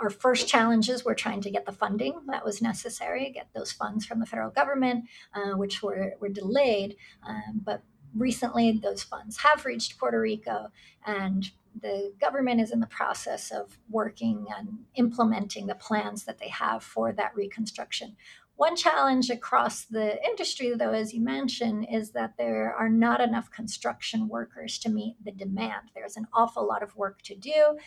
Our 0.00 0.10
first 0.10 0.48
challenges 0.48 1.04
were 1.04 1.14
trying 1.14 1.40
to 1.42 1.50
get 1.50 1.66
the 1.66 1.72
funding 1.72 2.20
that 2.28 2.44
was 2.44 2.62
necessary, 2.62 3.30
get 3.30 3.48
those 3.54 3.70
funds 3.70 4.06
from 4.06 4.20
the 4.20 4.26
federal 4.26 4.50
government, 4.50 5.04
uh, 5.34 5.56
which 5.56 5.82
were, 5.82 6.14
were 6.20 6.30
delayed. 6.30 6.96
Um, 7.26 7.60
but 7.62 7.82
recently, 8.14 8.72
those 8.72 9.02
funds 9.02 9.38
have 9.38 9.64
reached 9.64 9.98
Puerto 9.98 10.20
Rico, 10.20 10.68
and 11.06 11.50
the 11.80 12.12
government 12.20 12.60
is 12.60 12.70
in 12.70 12.80
the 12.80 12.86
process 12.86 13.50
of 13.50 13.78
working 13.88 14.46
and 14.56 14.78
implementing 14.94 15.66
the 15.66 15.74
plans 15.74 16.24
that 16.24 16.38
they 16.38 16.48
have 16.48 16.82
for 16.82 17.12
that 17.12 17.34
reconstruction. 17.34 18.16
One 18.56 18.76
challenge 18.76 19.30
across 19.30 19.84
the 19.84 20.22
industry, 20.24 20.72
though, 20.76 20.92
as 20.92 21.12
you 21.12 21.20
mentioned, 21.20 21.88
is 21.90 22.12
that 22.12 22.36
there 22.38 22.72
are 22.72 22.88
not 22.88 23.20
enough 23.20 23.50
construction 23.50 24.28
workers 24.28 24.78
to 24.80 24.88
meet 24.88 25.16
the 25.24 25.32
demand. 25.32 25.90
There's 25.92 26.16
an 26.16 26.28
awful 26.32 26.64
lot 26.64 26.80
of 26.80 26.94
work 26.94 27.20
to 27.22 27.34
do, 27.34 27.78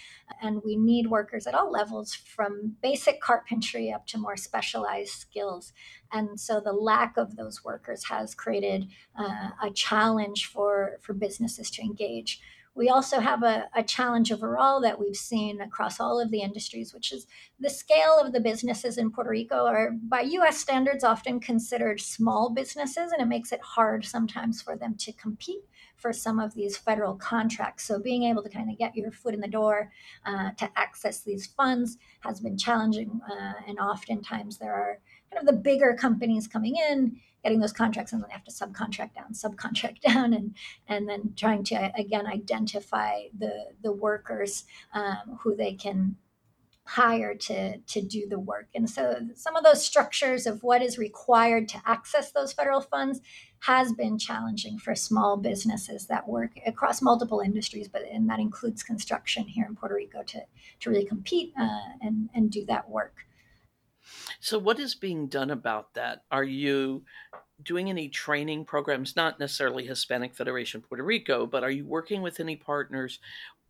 and 0.42 0.62
we 0.66 0.76
need 0.76 1.08
workers 1.08 1.48
at 1.48 1.56
all 1.56 1.72
levels 1.72 2.14
from 2.14 2.76
basic 2.82 3.22
carpentry 3.22 3.94
up 3.94 4.08
to 4.08 4.18
more 4.18 4.36
specialized 4.36 5.14
skills. 5.14 5.72
And 6.12 6.38
so 6.38 6.60
the 6.60 6.74
lack 6.74 7.16
of 7.16 7.38
those 7.38 7.64
workers 7.64 8.04
has 8.06 8.36
created 8.36 8.90
uh, 9.18 9.52
a 9.64 9.72
challenge 9.72 10.48
for, 10.48 10.98
for 11.02 11.14
businesses 11.14 11.72
to 11.72 11.82
engage 11.82 12.42
we 12.78 12.90
also 12.90 13.20
have 13.20 13.42
a, 13.42 13.68
a, 13.76 13.82
challenge 13.82 14.32
overall 14.32 14.80
that 14.82 15.00
we've 15.00 15.16
seen 15.16 15.62
across 15.62 16.00
all 16.00 16.20
of 16.20 16.30
the 16.30 16.42
industries, 16.42 16.94
which 16.94 17.12
is 17.12 17.26
the 17.60 17.70
scale 17.70 18.20
of 18.20 18.32
the 18.34 18.40
businesses 18.40 19.00
in 19.00 19.10
Puerto 19.10 19.32
Rico 19.32 19.66
are, 19.66 19.92
by 20.04 20.22
US 20.22 20.60
standards, 20.60 21.04
often 21.04 21.40
considered 21.40 22.00
small 22.00 22.52
businesses, 22.52 23.12
and 23.12 23.22
it 23.22 23.28
makes 23.28 23.52
it 23.52 23.62
hard 23.62 24.06
sometimes 24.06 24.62
for 24.62 24.78
them 24.78 24.94
to 25.00 25.12
compete 25.14 25.64
for 25.96 26.14
some 26.14 26.40
of 26.40 26.54
these 26.54 26.78
federal 26.78 27.16
contracts. 27.16 27.84
So 27.84 28.00
being 28.00 28.24
able 28.24 28.44
to 28.44 28.50
kind 28.50 28.70
of 28.70 28.78
get 28.78 28.96
your 28.96 29.12
foot 29.12 29.34
in 29.34 29.42
the 29.42 29.48
door 29.48 29.92
uh, 30.26 30.52
to 30.52 30.70
access 30.76 31.22
these 31.22 31.48
funds 31.48 31.98
has 32.20 32.40
been 32.40 32.58
challenging, 32.58 33.20
uh, 33.28 33.54
and 33.68 33.80
oftentimes 33.80 34.60
there 34.60 34.74
are 34.74 35.00
kind 35.34 35.42
of 35.42 35.54
the 35.54 35.60
bigger 35.60 35.96
companies 36.00 36.48
coming 36.48 36.76
in 36.76 37.20
getting 37.48 37.62
those 37.62 37.72
contracts 37.72 38.12
and 38.12 38.22
then 38.22 38.28
they 38.28 38.34
have 38.34 38.44
to 38.44 38.52
subcontract 38.52 39.14
down 39.16 39.32
subcontract 39.32 40.02
down 40.14 40.34
and 40.34 40.54
and 40.90 41.08
then 41.08 41.34
trying 41.38 41.64
to 41.64 41.92
again 41.98 42.28
identify 42.28 43.22
the 43.38 43.68
the 43.82 43.92
workers 43.92 44.66
um, 44.94 45.40
who 45.40 45.56
they 45.56 45.74
can 45.74 46.18
hire 46.84 47.36
to 47.36 47.78
to 47.80 48.02
do 48.02 48.28
the 48.28 48.40
work. 48.40 48.68
And 48.74 48.90
so 48.90 49.20
some 49.36 49.56
of 49.56 49.64
those 49.64 49.86
structures 49.86 50.46
of 50.46 50.64
what 50.64 50.82
is 50.82 50.98
required 50.98 51.68
to 51.70 51.82
access 51.86 52.32
those 52.32 52.54
federal 52.54 52.82
funds 52.82 53.20
has 53.60 53.92
been 53.92 54.18
challenging 54.18 54.78
for 54.78 54.94
small 54.94 55.38
businesses 55.38 56.08
that 56.08 56.28
work 56.28 56.52
across 56.66 57.02
multiple 57.02 57.40
industries 57.40 57.88
but 57.88 58.04
and 58.04 58.30
that 58.30 58.40
includes 58.40 58.84
construction 58.84 59.48
here 59.48 59.66
in 59.66 59.76
puerto 59.76 59.96
rico 59.96 60.22
to 60.22 60.40
to 60.80 60.92
really 60.92 61.04
compete 61.04 61.54
uh, 61.60 61.80
and 62.02 62.30
and 62.36 62.52
do 62.52 62.64
that 62.66 62.88
work 62.88 63.26
so 64.40 64.58
what 64.58 64.80
is 64.80 64.96
being 64.96 65.28
done 65.28 65.50
about 65.50 65.94
that 65.94 66.24
are 66.32 66.44
you 66.44 67.04
doing 67.64 67.90
any 67.90 68.08
training 68.08 68.64
programs 68.64 69.16
not 69.16 69.40
necessarily 69.40 69.86
hispanic 69.86 70.36
federation 70.36 70.82
puerto 70.82 71.04
rico 71.04 71.46
but 71.46 71.64
are 71.64 71.72
you 71.72 71.86
working 71.86 72.22
with 72.22 72.40
any 72.40 72.56
partners 72.56 73.20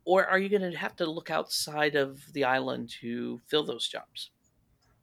or 0.08 0.26
are 0.26 0.40
you 0.40 0.48
going 0.48 0.72
to 0.72 0.78
have 0.78 0.96
to 0.96 1.06
look 1.06 1.30
outside 1.30 1.96
of 1.96 2.32
the 2.32 2.46
island 2.46 2.90
to 3.02 3.42
fill 3.48 3.66
those 3.66 3.90
jobs? 3.90 4.32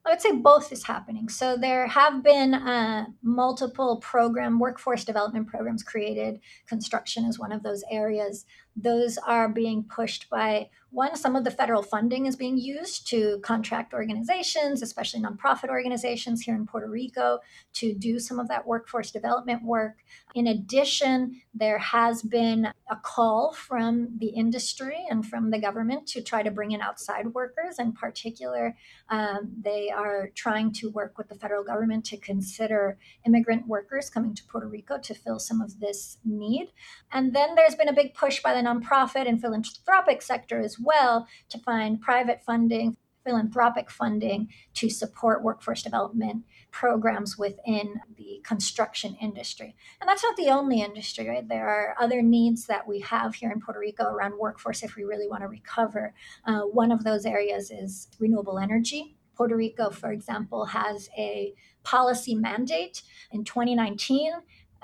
I 0.06 0.10
would 0.10 0.20
say 0.20 0.32
both 0.32 0.72
is 0.72 0.84
happening. 0.84 1.28
So 1.28 1.58
there 1.58 1.86
have 1.86 2.22
been 2.22 2.54
uh, 2.54 3.06
multiple 3.22 3.98
program 3.98 4.58
workforce 4.58 5.04
development 5.04 5.46
programs 5.46 5.82
created. 5.82 6.40
Construction 6.66 7.26
is 7.26 7.38
one 7.38 7.52
of 7.52 7.62
those 7.62 7.84
areas. 7.90 8.46
Those 8.76 9.18
are 9.18 9.48
being 9.48 9.84
pushed 9.84 10.28
by 10.28 10.70
one. 10.94 11.16
Some 11.16 11.34
of 11.34 11.44
the 11.44 11.50
federal 11.50 11.82
funding 11.82 12.26
is 12.26 12.36
being 12.36 12.56
used 12.56 13.08
to 13.08 13.40
contract 13.42 13.92
organizations, 13.92 14.80
especially 14.80 15.20
nonprofit 15.20 15.68
organizations 15.68 16.42
here 16.42 16.54
in 16.54 16.66
Puerto 16.66 16.88
Rico, 16.88 17.40
to 17.74 17.94
do 17.94 18.20
some 18.20 18.38
of 18.38 18.48
that 18.48 18.66
workforce 18.66 19.10
development 19.10 19.64
work. 19.64 19.96
In 20.34 20.46
addition, 20.46 21.40
there 21.52 21.78
has 21.78 22.22
been 22.22 22.68
a 22.88 22.96
call 22.96 23.52
from 23.52 24.16
the 24.18 24.28
industry 24.28 25.04
and 25.10 25.26
from 25.26 25.50
the 25.50 25.58
government 25.58 26.06
to 26.08 26.22
try 26.22 26.42
to 26.42 26.50
bring 26.50 26.72
in 26.72 26.80
outside 26.80 27.34
workers. 27.34 27.78
In 27.78 27.92
particular, 27.92 28.76
um, 29.08 29.52
they 29.60 29.90
are 29.90 30.30
trying 30.34 30.72
to 30.74 30.90
work 30.90 31.18
with 31.18 31.28
the 31.28 31.34
federal 31.34 31.64
government 31.64 32.04
to 32.06 32.16
consider 32.16 32.98
immigrant 33.26 33.66
workers 33.66 34.10
coming 34.10 34.34
to 34.34 34.44
Puerto 34.44 34.68
Rico 34.68 34.98
to 34.98 35.14
fill 35.14 35.38
some 35.38 35.60
of 35.60 35.80
this 35.80 36.18
need. 36.24 36.72
And 37.12 37.34
then 37.34 37.54
there's 37.54 37.74
been 37.74 37.88
a 37.88 37.92
big 37.92 38.14
push 38.14 38.42
by 38.42 38.54
the 38.54 38.62
nonprofit 38.64 39.28
and 39.28 39.40
philanthropic 39.40 40.22
sector 40.22 40.60
as 40.60 40.78
well 40.78 41.26
to 41.48 41.58
find 41.58 42.00
private 42.00 42.42
funding 42.42 42.96
philanthropic 43.24 43.90
funding 43.90 44.48
to 44.74 44.90
support 44.90 45.42
workforce 45.42 45.82
development 45.82 46.44
programs 46.70 47.38
within 47.38 48.00
the 48.16 48.40
construction 48.44 49.16
industry. 49.20 49.74
And 50.00 50.08
that's 50.08 50.22
not 50.22 50.36
the 50.36 50.48
only 50.48 50.82
industry, 50.82 51.28
right? 51.28 51.48
There 51.48 51.68
are 51.68 51.96
other 51.98 52.22
needs 52.22 52.66
that 52.66 52.86
we 52.86 53.00
have 53.00 53.34
here 53.34 53.50
in 53.50 53.60
Puerto 53.60 53.80
Rico 53.80 54.04
around 54.04 54.38
workforce 54.38 54.82
if 54.82 54.94
we 54.94 55.04
really 55.04 55.26
want 55.26 55.42
to 55.42 55.48
recover. 55.48 56.14
Uh, 56.46 56.60
one 56.60 56.92
of 56.92 57.04
those 57.04 57.24
areas 57.24 57.70
is 57.70 58.08
renewable 58.18 58.58
energy. 58.58 59.16
Puerto 59.36 59.56
Rico, 59.56 59.90
for 59.90 60.12
example, 60.12 60.66
has 60.66 61.08
a 61.18 61.54
policy 61.82 62.34
mandate 62.34 63.02
in 63.32 63.44
2019. 63.44 64.32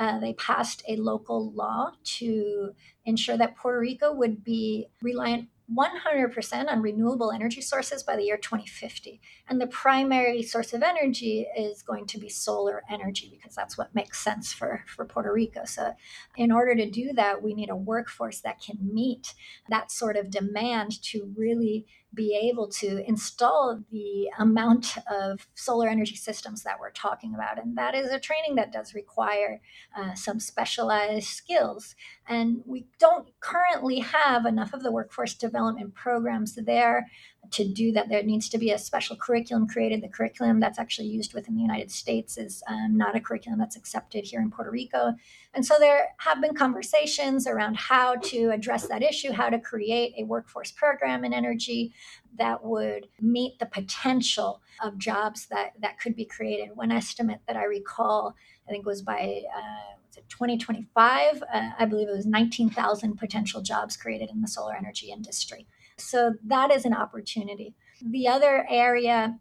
Uh, 0.00 0.18
they 0.18 0.32
passed 0.32 0.82
a 0.88 0.96
local 0.96 1.52
law 1.52 1.92
to 2.02 2.70
ensure 3.04 3.36
that 3.36 3.54
Puerto 3.54 3.78
Rico 3.78 4.12
would 4.14 4.42
be 4.42 4.86
reliant 5.02 5.48
100% 5.76 6.68
on 6.68 6.82
renewable 6.82 7.30
energy 7.30 7.60
sources 7.60 8.02
by 8.02 8.16
the 8.16 8.24
year 8.24 8.38
2050. 8.38 9.20
And 9.48 9.60
the 9.60 9.66
primary 9.66 10.42
source 10.42 10.72
of 10.72 10.82
energy 10.82 11.46
is 11.56 11.82
going 11.82 12.06
to 12.06 12.18
be 12.18 12.30
solar 12.30 12.82
energy 12.90 13.28
because 13.30 13.54
that's 13.54 13.78
what 13.78 13.94
makes 13.94 14.18
sense 14.18 14.52
for, 14.52 14.84
for 14.86 15.04
Puerto 15.04 15.32
Rico. 15.32 15.64
So, 15.66 15.92
in 16.34 16.50
order 16.50 16.74
to 16.74 16.90
do 16.90 17.12
that, 17.12 17.42
we 17.42 17.54
need 17.54 17.70
a 17.70 17.76
workforce 17.76 18.40
that 18.40 18.60
can 18.60 18.78
meet 18.80 19.34
that 19.68 19.92
sort 19.92 20.16
of 20.16 20.30
demand 20.30 21.00
to 21.02 21.32
really 21.36 21.86
be 22.12 22.36
able 22.50 22.68
to 22.68 23.06
install 23.08 23.80
the 23.90 24.28
amount 24.38 24.98
of 25.10 25.46
solar 25.54 25.88
energy 25.88 26.16
systems 26.16 26.62
that 26.64 26.80
we're 26.80 26.90
talking 26.90 27.34
about. 27.34 27.62
And 27.62 27.76
that 27.78 27.94
is 27.94 28.10
a 28.10 28.18
training 28.18 28.56
that 28.56 28.72
does 28.72 28.94
require 28.94 29.60
uh, 29.96 30.14
some 30.14 30.40
specialized 30.40 31.28
skills. 31.28 31.94
And 32.28 32.62
we 32.66 32.86
don't 32.98 33.28
currently 33.40 34.00
have 34.00 34.44
enough 34.44 34.72
of 34.72 34.82
the 34.82 34.92
workforce 34.92 35.34
development 35.34 35.94
programs 35.94 36.56
there 36.56 37.06
to 37.52 37.66
do 37.66 37.92
that, 37.92 38.08
there 38.08 38.22
needs 38.22 38.48
to 38.50 38.58
be 38.58 38.70
a 38.70 38.78
special 38.78 39.16
curriculum 39.16 39.66
created. 39.66 40.02
The 40.02 40.08
curriculum 40.08 40.60
that's 40.60 40.78
actually 40.78 41.08
used 41.08 41.34
within 41.34 41.56
the 41.56 41.62
United 41.62 41.90
States 41.90 42.38
is 42.38 42.62
um, 42.68 42.96
not 42.96 43.16
a 43.16 43.20
curriculum 43.20 43.58
that's 43.58 43.76
accepted 43.76 44.24
here 44.24 44.40
in 44.40 44.50
Puerto 44.50 44.70
Rico. 44.70 45.14
And 45.54 45.64
so 45.64 45.74
there 45.78 46.10
have 46.18 46.40
been 46.40 46.54
conversations 46.54 47.46
around 47.46 47.76
how 47.76 48.16
to 48.16 48.50
address 48.50 48.86
that 48.88 49.02
issue, 49.02 49.32
how 49.32 49.48
to 49.48 49.58
create 49.58 50.14
a 50.16 50.24
workforce 50.24 50.70
program 50.70 51.24
in 51.24 51.32
energy 51.32 51.92
that 52.38 52.64
would 52.64 53.08
meet 53.20 53.58
the 53.58 53.66
potential 53.66 54.62
of 54.82 54.96
jobs 54.98 55.46
that, 55.46 55.72
that 55.80 55.98
could 55.98 56.14
be 56.14 56.24
created. 56.24 56.70
One 56.74 56.92
estimate 56.92 57.40
that 57.46 57.56
I 57.56 57.64
recall, 57.64 58.36
I 58.68 58.70
think 58.70 58.86
was 58.86 59.02
by 59.02 59.42
uh, 59.56 60.20
2025, 60.28 61.42
uh, 61.42 61.70
I 61.78 61.84
believe 61.84 62.08
it 62.08 62.16
was 62.16 62.26
19,000 62.26 63.16
potential 63.16 63.62
jobs 63.62 63.96
created 63.96 64.30
in 64.30 64.40
the 64.40 64.48
solar 64.48 64.74
energy 64.74 65.10
industry. 65.10 65.66
So 66.00 66.34
that 66.44 66.70
is 66.70 66.84
an 66.84 66.94
opportunity. 66.94 67.74
The 68.04 68.28
other 68.28 68.66
area 68.68 69.38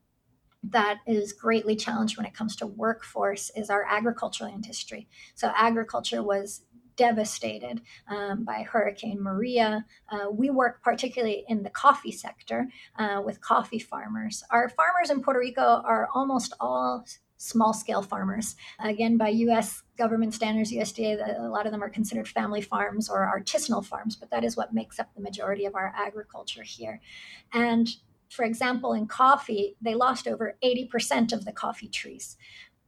that 0.63 0.99
is 1.07 1.31
greatly 1.31 1.75
challenged 1.75 2.17
when 2.17 2.25
it 2.25 2.33
comes 2.33 2.55
to 2.57 2.67
workforce 2.67 3.49
is 3.55 3.69
our 3.69 3.85
agricultural 3.85 4.53
industry. 4.53 5.07
So 5.35 5.51
agriculture 5.55 6.21
was 6.21 6.63
devastated 6.99 7.81
um, 8.09 8.43
by 8.43 8.61
Hurricane 8.69 9.21
Maria. 9.21 9.85
Uh, 10.09 10.29
we 10.29 10.49
work 10.49 10.83
particularly 10.83 11.45
in 11.47 11.63
the 11.63 11.69
coffee 11.69 12.11
sector 12.11 12.67
uh, 12.97 13.21
with 13.23 13.39
coffee 13.39 13.79
farmers. 13.79 14.43
Our 14.51 14.67
farmers 14.67 15.09
in 15.09 15.21
Puerto 15.21 15.39
Rico 15.39 15.81
are 15.85 16.09
almost 16.13 16.53
all 16.59 17.05
small 17.39 17.73
scale 17.73 18.01
farmers. 18.01 18.55
Again, 18.79 19.17
by 19.17 19.29
US 19.29 19.81
government 19.97 20.33
standards, 20.33 20.71
USDA, 20.71 21.39
a 21.39 21.47
lot 21.47 21.65
of 21.65 21.71
them 21.71 21.81
are 21.81 21.89
considered 21.89 22.27
family 22.27 22.61
farms 22.61 23.09
or 23.09 23.31
artisanal 23.33 23.83
farms, 23.83 24.15
but 24.15 24.29
that 24.29 24.43
is 24.43 24.57
what 24.57 24.73
makes 24.73 24.99
up 24.99 25.15
the 25.15 25.21
majority 25.21 25.65
of 25.65 25.73
our 25.73 25.93
agriculture 25.95 26.63
here. 26.63 27.01
And 27.53 27.89
for 28.29 28.43
example, 28.43 28.93
in 28.93 29.07
coffee, 29.07 29.75
they 29.81 29.95
lost 29.95 30.27
over 30.27 30.57
80% 30.63 31.33
of 31.33 31.45
the 31.45 31.53
coffee 31.53 31.87
trees. 31.87 32.37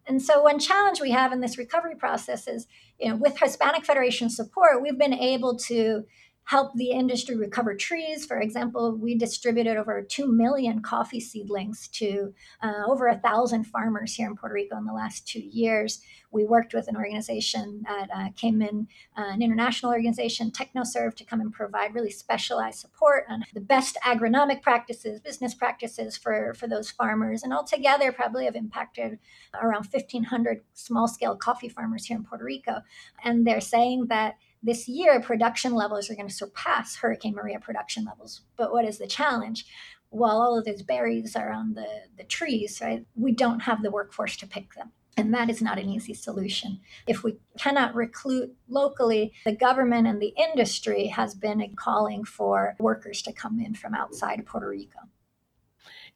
And 0.06 0.22
so, 0.22 0.42
one 0.42 0.60
challenge 0.60 1.00
we 1.00 1.12
have 1.12 1.32
in 1.32 1.42
this 1.42 1.58
recovery 1.58 1.96
process 1.96 2.48
is, 2.48 2.68
you 3.00 3.10
know, 3.10 3.16
with 3.16 3.40
Hispanic 3.40 3.86
Federation 3.86 4.30
support, 4.30 4.82
we've 4.82 4.98
been 4.98 5.14
able 5.14 5.56
to 5.60 6.06
help 6.46 6.74
the 6.74 6.92
industry 6.92 7.36
recover 7.36 7.76
trees. 7.76 8.26
For 8.26 8.40
example, 8.40 8.98
we 8.98 9.16
distributed 9.16 9.78
over 9.78 10.02
2 10.02 10.28
million 10.28 10.82
coffee 10.82 11.20
seedlings 11.20 11.88
to 11.90 12.34
uh, 12.62 12.84
over 12.88 13.08
a 13.08 13.18
thousand 13.18 13.66
farmers 13.66 14.16
here 14.16 14.28
in 14.28 14.36
Puerto 14.36 14.56
Rico 14.56 14.78
in 14.78 14.86
the 14.86 14.94
last 14.94 15.28
two 15.28 15.40
years. 15.40 16.02
We 16.32 16.46
worked 16.46 16.74
with 16.74 16.88
an 16.88 16.96
organization 16.96 17.84
that 17.88 18.10
uh, 18.14 18.30
came 18.36 18.62
in, 18.62 18.88
uh, 19.18 19.32
an 19.32 19.42
international 19.42 19.92
organization, 19.92 20.52
TechnoServe, 20.52 21.16
to 21.16 21.26
come 21.26 21.42
and 21.42 21.54
provide 21.54 21.94
really 21.94 22.12
specialized 22.12 22.80
support 22.80 23.26
on 23.30 23.44
the 23.54 23.62
best 23.62 23.98
agronomic 24.06 24.62
practices, 24.62 25.20
business 25.20 25.54
practices 25.54 26.18
for, 26.18 26.54
for 26.54 26.68
those 26.68 26.90
farmers. 26.90 27.44
And 27.44 27.54
altogether, 27.54 28.12
probably 28.12 28.46
have 28.46 28.56
impacted 28.56 29.20
around 29.62 29.88
1,500 29.92 30.62
small 30.74 31.08
scale 31.08 31.36
coffee 31.36 31.70
farmers 31.70 32.06
here 32.06 32.18
in 32.18 32.24
Puerto 32.24 32.46
Rico. 32.46 32.82
And 33.24 33.46
they're 33.46 33.62
saying 33.62 34.08
that 34.08 34.36
this 34.64 34.88
year 34.88 35.20
production 35.22 35.74
levels 35.74 36.10
are 36.10 36.16
going 36.16 36.28
to 36.28 36.34
surpass 36.34 36.96
Hurricane 36.96 37.36
Maria 37.36 37.60
production 37.60 38.06
levels. 38.06 38.42
But 38.58 38.72
what 38.72 38.86
is 38.86 38.98
the 38.98 39.08
challenge? 39.08 39.66
While 40.10 40.42
all 40.42 40.58
of 40.58 40.66
those 40.66 40.82
berries 40.82 41.36
are 41.36 41.52
on 41.52 41.74
the, 41.74 41.88
the 42.18 42.24
trees, 42.26 42.80
right, 42.82 43.06
we 43.16 43.32
don't 43.32 43.62
have 43.62 43.82
the 43.82 43.92
workforce 43.92 44.36
to 44.38 44.48
pick 44.48 44.74
them. 44.76 44.92
And 45.18 45.34
that 45.34 45.50
is 45.50 45.62
not 45.62 45.78
an 45.78 45.90
easy 45.90 46.14
solution. 46.14 46.80
If 47.08 47.24
we 47.24 47.38
cannot 47.60 47.96
recruit 47.96 48.54
locally, 48.70 49.34
the 49.46 49.56
government 49.56 50.08
and 50.08 50.22
the 50.22 50.34
industry 50.38 51.08
has 51.08 51.36
been 51.36 51.64
calling 51.76 52.24
for 52.24 52.76
workers 52.80 53.22
to 53.24 53.34
come 53.34 53.60
in 53.60 53.76
from 53.76 53.94
outside 53.94 54.46
Puerto 54.46 54.70
Rico. 54.70 55.00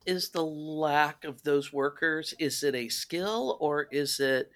Is 0.05 0.29
the 0.29 0.45
lack 0.45 1.25
of 1.25 1.43
those 1.43 1.73
workers, 1.73 2.33
is 2.39 2.63
it 2.63 2.75
a 2.75 2.89
skill 2.89 3.57
or 3.59 3.87
is 3.91 4.19
it 4.19 4.51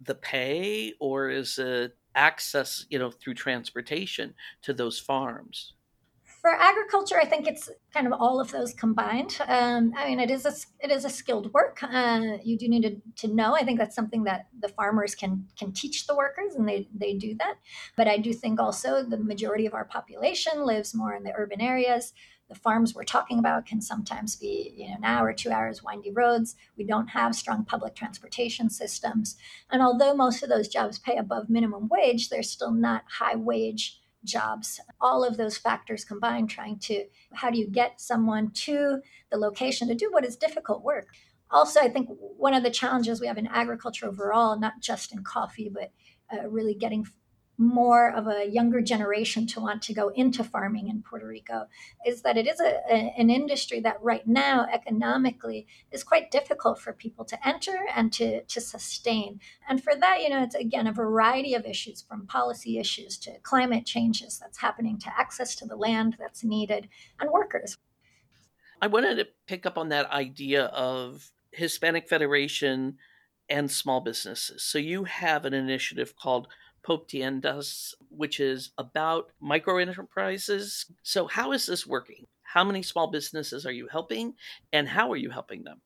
the 0.00 0.14
pay 0.14 0.94
or 1.00 1.28
is 1.28 1.58
it 1.58 1.96
access, 2.18 2.84
you 2.90 2.98
know, 2.98 3.10
through 3.10 3.34
transportation 3.34 4.34
to 4.62 4.74
those 4.74 4.98
farms? 4.98 5.74
for 6.40 6.50
agriculture, 6.50 7.18
I 7.20 7.24
think 7.24 7.46
it's 7.46 7.68
kind 7.92 8.06
of 8.06 8.12
all 8.12 8.40
of 8.40 8.50
those 8.50 8.72
combined. 8.72 9.36
Um, 9.46 9.92
I 9.96 10.08
mean, 10.08 10.20
it 10.20 10.30
is 10.30 10.46
a 10.46 10.52
it 10.80 10.90
is 10.90 11.04
a 11.04 11.10
skilled 11.10 11.52
work. 11.52 11.82
Uh, 11.82 12.38
you 12.44 12.56
do 12.56 12.68
need 12.68 12.82
to, 12.82 13.26
to 13.26 13.34
know. 13.34 13.54
I 13.54 13.64
think 13.64 13.78
that's 13.78 13.96
something 13.96 14.24
that 14.24 14.46
the 14.60 14.68
farmers 14.68 15.14
can 15.14 15.46
can 15.58 15.72
teach 15.72 16.06
the 16.06 16.14
workers, 16.14 16.54
and 16.54 16.68
they 16.68 16.88
they 16.94 17.14
do 17.14 17.34
that. 17.38 17.56
But 17.96 18.08
I 18.08 18.18
do 18.18 18.32
think 18.32 18.60
also 18.60 19.02
the 19.02 19.18
majority 19.18 19.66
of 19.66 19.74
our 19.74 19.84
population 19.84 20.64
lives 20.64 20.94
more 20.94 21.14
in 21.14 21.24
the 21.24 21.32
urban 21.36 21.60
areas. 21.60 22.14
The 22.48 22.54
farms 22.54 22.94
we're 22.94 23.04
talking 23.04 23.38
about 23.38 23.66
can 23.66 23.80
sometimes 23.80 24.36
be 24.36 24.72
you 24.76 24.88
know 24.88 24.94
an 24.96 25.04
hour, 25.04 25.32
two 25.32 25.50
hours, 25.50 25.82
windy 25.82 26.10
roads. 26.10 26.56
We 26.76 26.84
don't 26.84 27.08
have 27.08 27.34
strong 27.34 27.64
public 27.64 27.94
transportation 27.94 28.70
systems, 28.70 29.36
and 29.70 29.82
although 29.82 30.14
most 30.14 30.42
of 30.42 30.48
those 30.48 30.68
jobs 30.68 30.98
pay 30.98 31.16
above 31.16 31.50
minimum 31.50 31.88
wage, 31.88 32.28
they're 32.28 32.42
still 32.42 32.72
not 32.72 33.04
high 33.06 33.36
wage 33.36 34.00
jobs. 34.24 34.80
All 35.00 35.24
of 35.24 35.36
those 35.36 35.58
factors 35.58 36.04
combined, 36.04 36.50
trying 36.50 36.78
to 36.80 37.06
how 37.32 37.50
do 37.50 37.58
you 37.58 37.68
get 37.68 38.00
someone 38.00 38.50
to 38.52 39.00
the 39.30 39.36
location 39.36 39.88
to 39.88 39.94
do 39.94 40.10
what 40.10 40.24
is 40.24 40.36
difficult 40.36 40.82
work? 40.82 41.08
Also, 41.50 41.80
I 41.80 41.88
think 41.88 42.08
one 42.18 42.54
of 42.54 42.62
the 42.62 42.70
challenges 42.70 43.20
we 43.20 43.26
have 43.26 43.38
in 43.38 43.46
agriculture 43.46 44.06
overall, 44.06 44.58
not 44.58 44.80
just 44.80 45.12
in 45.12 45.24
coffee, 45.24 45.70
but 45.72 45.92
uh, 46.32 46.46
really 46.48 46.74
getting 46.74 47.06
more 47.58 48.12
of 48.12 48.28
a 48.28 48.48
younger 48.48 48.80
generation 48.80 49.44
to 49.44 49.60
want 49.60 49.82
to 49.82 49.92
go 49.92 50.10
into 50.10 50.44
farming 50.44 50.86
in 50.88 51.02
Puerto 51.02 51.26
Rico 51.26 51.66
is 52.06 52.22
that 52.22 52.36
it 52.36 52.46
is 52.46 52.60
a, 52.60 52.80
a, 52.88 53.14
an 53.18 53.30
industry 53.30 53.80
that 53.80 54.00
right 54.00 54.26
now 54.26 54.64
economically 54.72 55.66
is 55.90 56.04
quite 56.04 56.30
difficult 56.30 56.78
for 56.78 56.92
people 56.92 57.24
to 57.24 57.46
enter 57.46 57.76
and 57.94 58.12
to, 58.12 58.42
to 58.42 58.60
sustain. 58.60 59.40
And 59.68 59.82
for 59.82 59.96
that, 59.96 60.22
you 60.22 60.30
know, 60.30 60.42
it's 60.42 60.54
again 60.54 60.86
a 60.86 60.92
variety 60.92 61.54
of 61.54 61.66
issues 61.66 62.00
from 62.00 62.28
policy 62.28 62.78
issues 62.78 63.18
to 63.18 63.38
climate 63.42 63.84
changes 63.84 64.38
that's 64.38 64.58
happening 64.58 64.96
to 64.98 65.18
access 65.18 65.56
to 65.56 65.66
the 65.66 65.76
land 65.76 66.16
that's 66.16 66.44
needed 66.44 66.88
and 67.20 67.30
workers. 67.30 67.76
I 68.80 68.86
wanted 68.86 69.16
to 69.16 69.26
pick 69.48 69.66
up 69.66 69.76
on 69.76 69.88
that 69.88 70.08
idea 70.12 70.66
of 70.66 71.32
Hispanic 71.50 72.08
Federation 72.08 72.98
and 73.48 73.70
small 73.70 74.00
businesses. 74.00 74.62
So 74.62 74.78
you 74.78 75.04
have 75.04 75.44
an 75.44 75.54
initiative 75.54 76.14
called 76.14 76.46
Poptiendas, 76.88 77.94
which 78.10 78.40
is 78.40 78.70
about 78.78 79.30
micro 79.40 79.76
enterprises. 79.76 80.86
So, 81.02 81.26
how 81.26 81.52
is 81.52 81.66
this 81.66 81.86
working? 81.86 82.26
How 82.42 82.64
many 82.64 82.82
small 82.82 83.10
businesses 83.10 83.66
are 83.66 83.72
you 83.72 83.88
helping, 83.88 84.34
and 84.72 84.88
how 84.88 85.12
are 85.12 85.16
you 85.16 85.30
helping 85.30 85.64
them? 85.64 85.82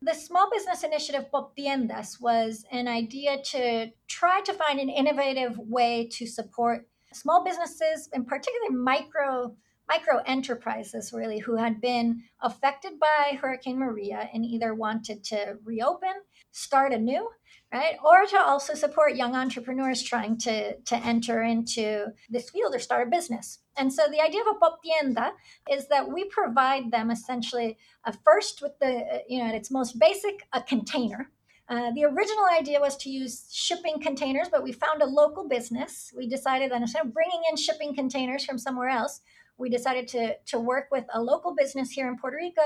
The 0.00 0.14
Small 0.14 0.48
Business 0.50 0.84
Initiative 0.84 1.26
Poptiendas 1.32 2.20
was 2.20 2.64
an 2.70 2.88
idea 2.88 3.42
to 3.42 3.90
try 4.06 4.40
to 4.42 4.54
find 4.54 4.78
an 4.80 4.88
innovative 4.88 5.58
way 5.58 6.08
to 6.12 6.26
support 6.26 6.88
small 7.12 7.44
businesses, 7.44 8.08
in 8.12 8.24
particular 8.24 8.70
micro 8.70 9.56
micro 9.88 10.18
enterprises 10.26 11.12
really 11.14 11.38
who 11.38 11.56
had 11.56 11.80
been 11.80 12.22
affected 12.42 13.00
by 13.00 13.38
Hurricane 13.40 13.78
Maria 13.78 14.28
and 14.32 14.44
either 14.44 14.74
wanted 14.74 15.24
to 15.24 15.56
reopen, 15.64 16.12
start 16.52 16.92
anew, 16.92 17.30
right? 17.72 17.96
Or 18.04 18.24
to 18.26 18.38
also 18.38 18.74
support 18.74 19.16
young 19.16 19.34
entrepreneurs 19.34 20.02
trying 20.02 20.38
to, 20.38 20.76
to 20.76 20.96
enter 20.96 21.42
into 21.42 22.06
this 22.30 22.50
field 22.50 22.74
or 22.74 22.78
start 22.78 23.06
a 23.06 23.10
business. 23.10 23.58
And 23.76 23.92
so 23.92 24.04
the 24.10 24.20
idea 24.20 24.40
of 24.40 24.56
a 24.56 24.58
pop 24.58 24.80
tienda 24.82 25.32
is 25.70 25.88
that 25.88 26.10
we 26.10 26.24
provide 26.24 26.90
them 26.90 27.10
essentially 27.10 27.76
a 28.04 28.12
first 28.12 28.62
with 28.62 28.72
the, 28.80 29.22
you 29.28 29.38
know, 29.38 29.48
at 29.48 29.54
its 29.54 29.70
most 29.70 29.98
basic, 29.98 30.46
a 30.52 30.62
container. 30.62 31.30
Uh, 31.68 31.90
the 31.94 32.04
original 32.04 32.46
idea 32.58 32.80
was 32.80 32.96
to 32.96 33.10
use 33.10 33.46
shipping 33.52 34.00
containers, 34.00 34.48
but 34.48 34.62
we 34.62 34.72
found 34.72 35.02
a 35.02 35.06
local 35.06 35.46
business. 35.46 36.10
We 36.16 36.26
decided 36.26 36.70
that 36.70 36.80
instead 36.80 37.04
of 37.04 37.12
bringing 37.12 37.42
in 37.50 37.56
shipping 37.58 37.94
containers 37.94 38.46
from 38.46 38.58
somewhere 38.58 38.88
else, 38.88 39.20
we 39.58 39.68
decided 39.68 40.08
to, 40.08 40.36
to 40.46 40.58
work 40.58 40.86
with 40.90 41.04
a 41.12 41.20
local 41.20 41.54
business 41.54 41.90
here 41.90 42.08
in 42.08 42.16
Puerto 42.16 42.36
Rico 42.36 42.62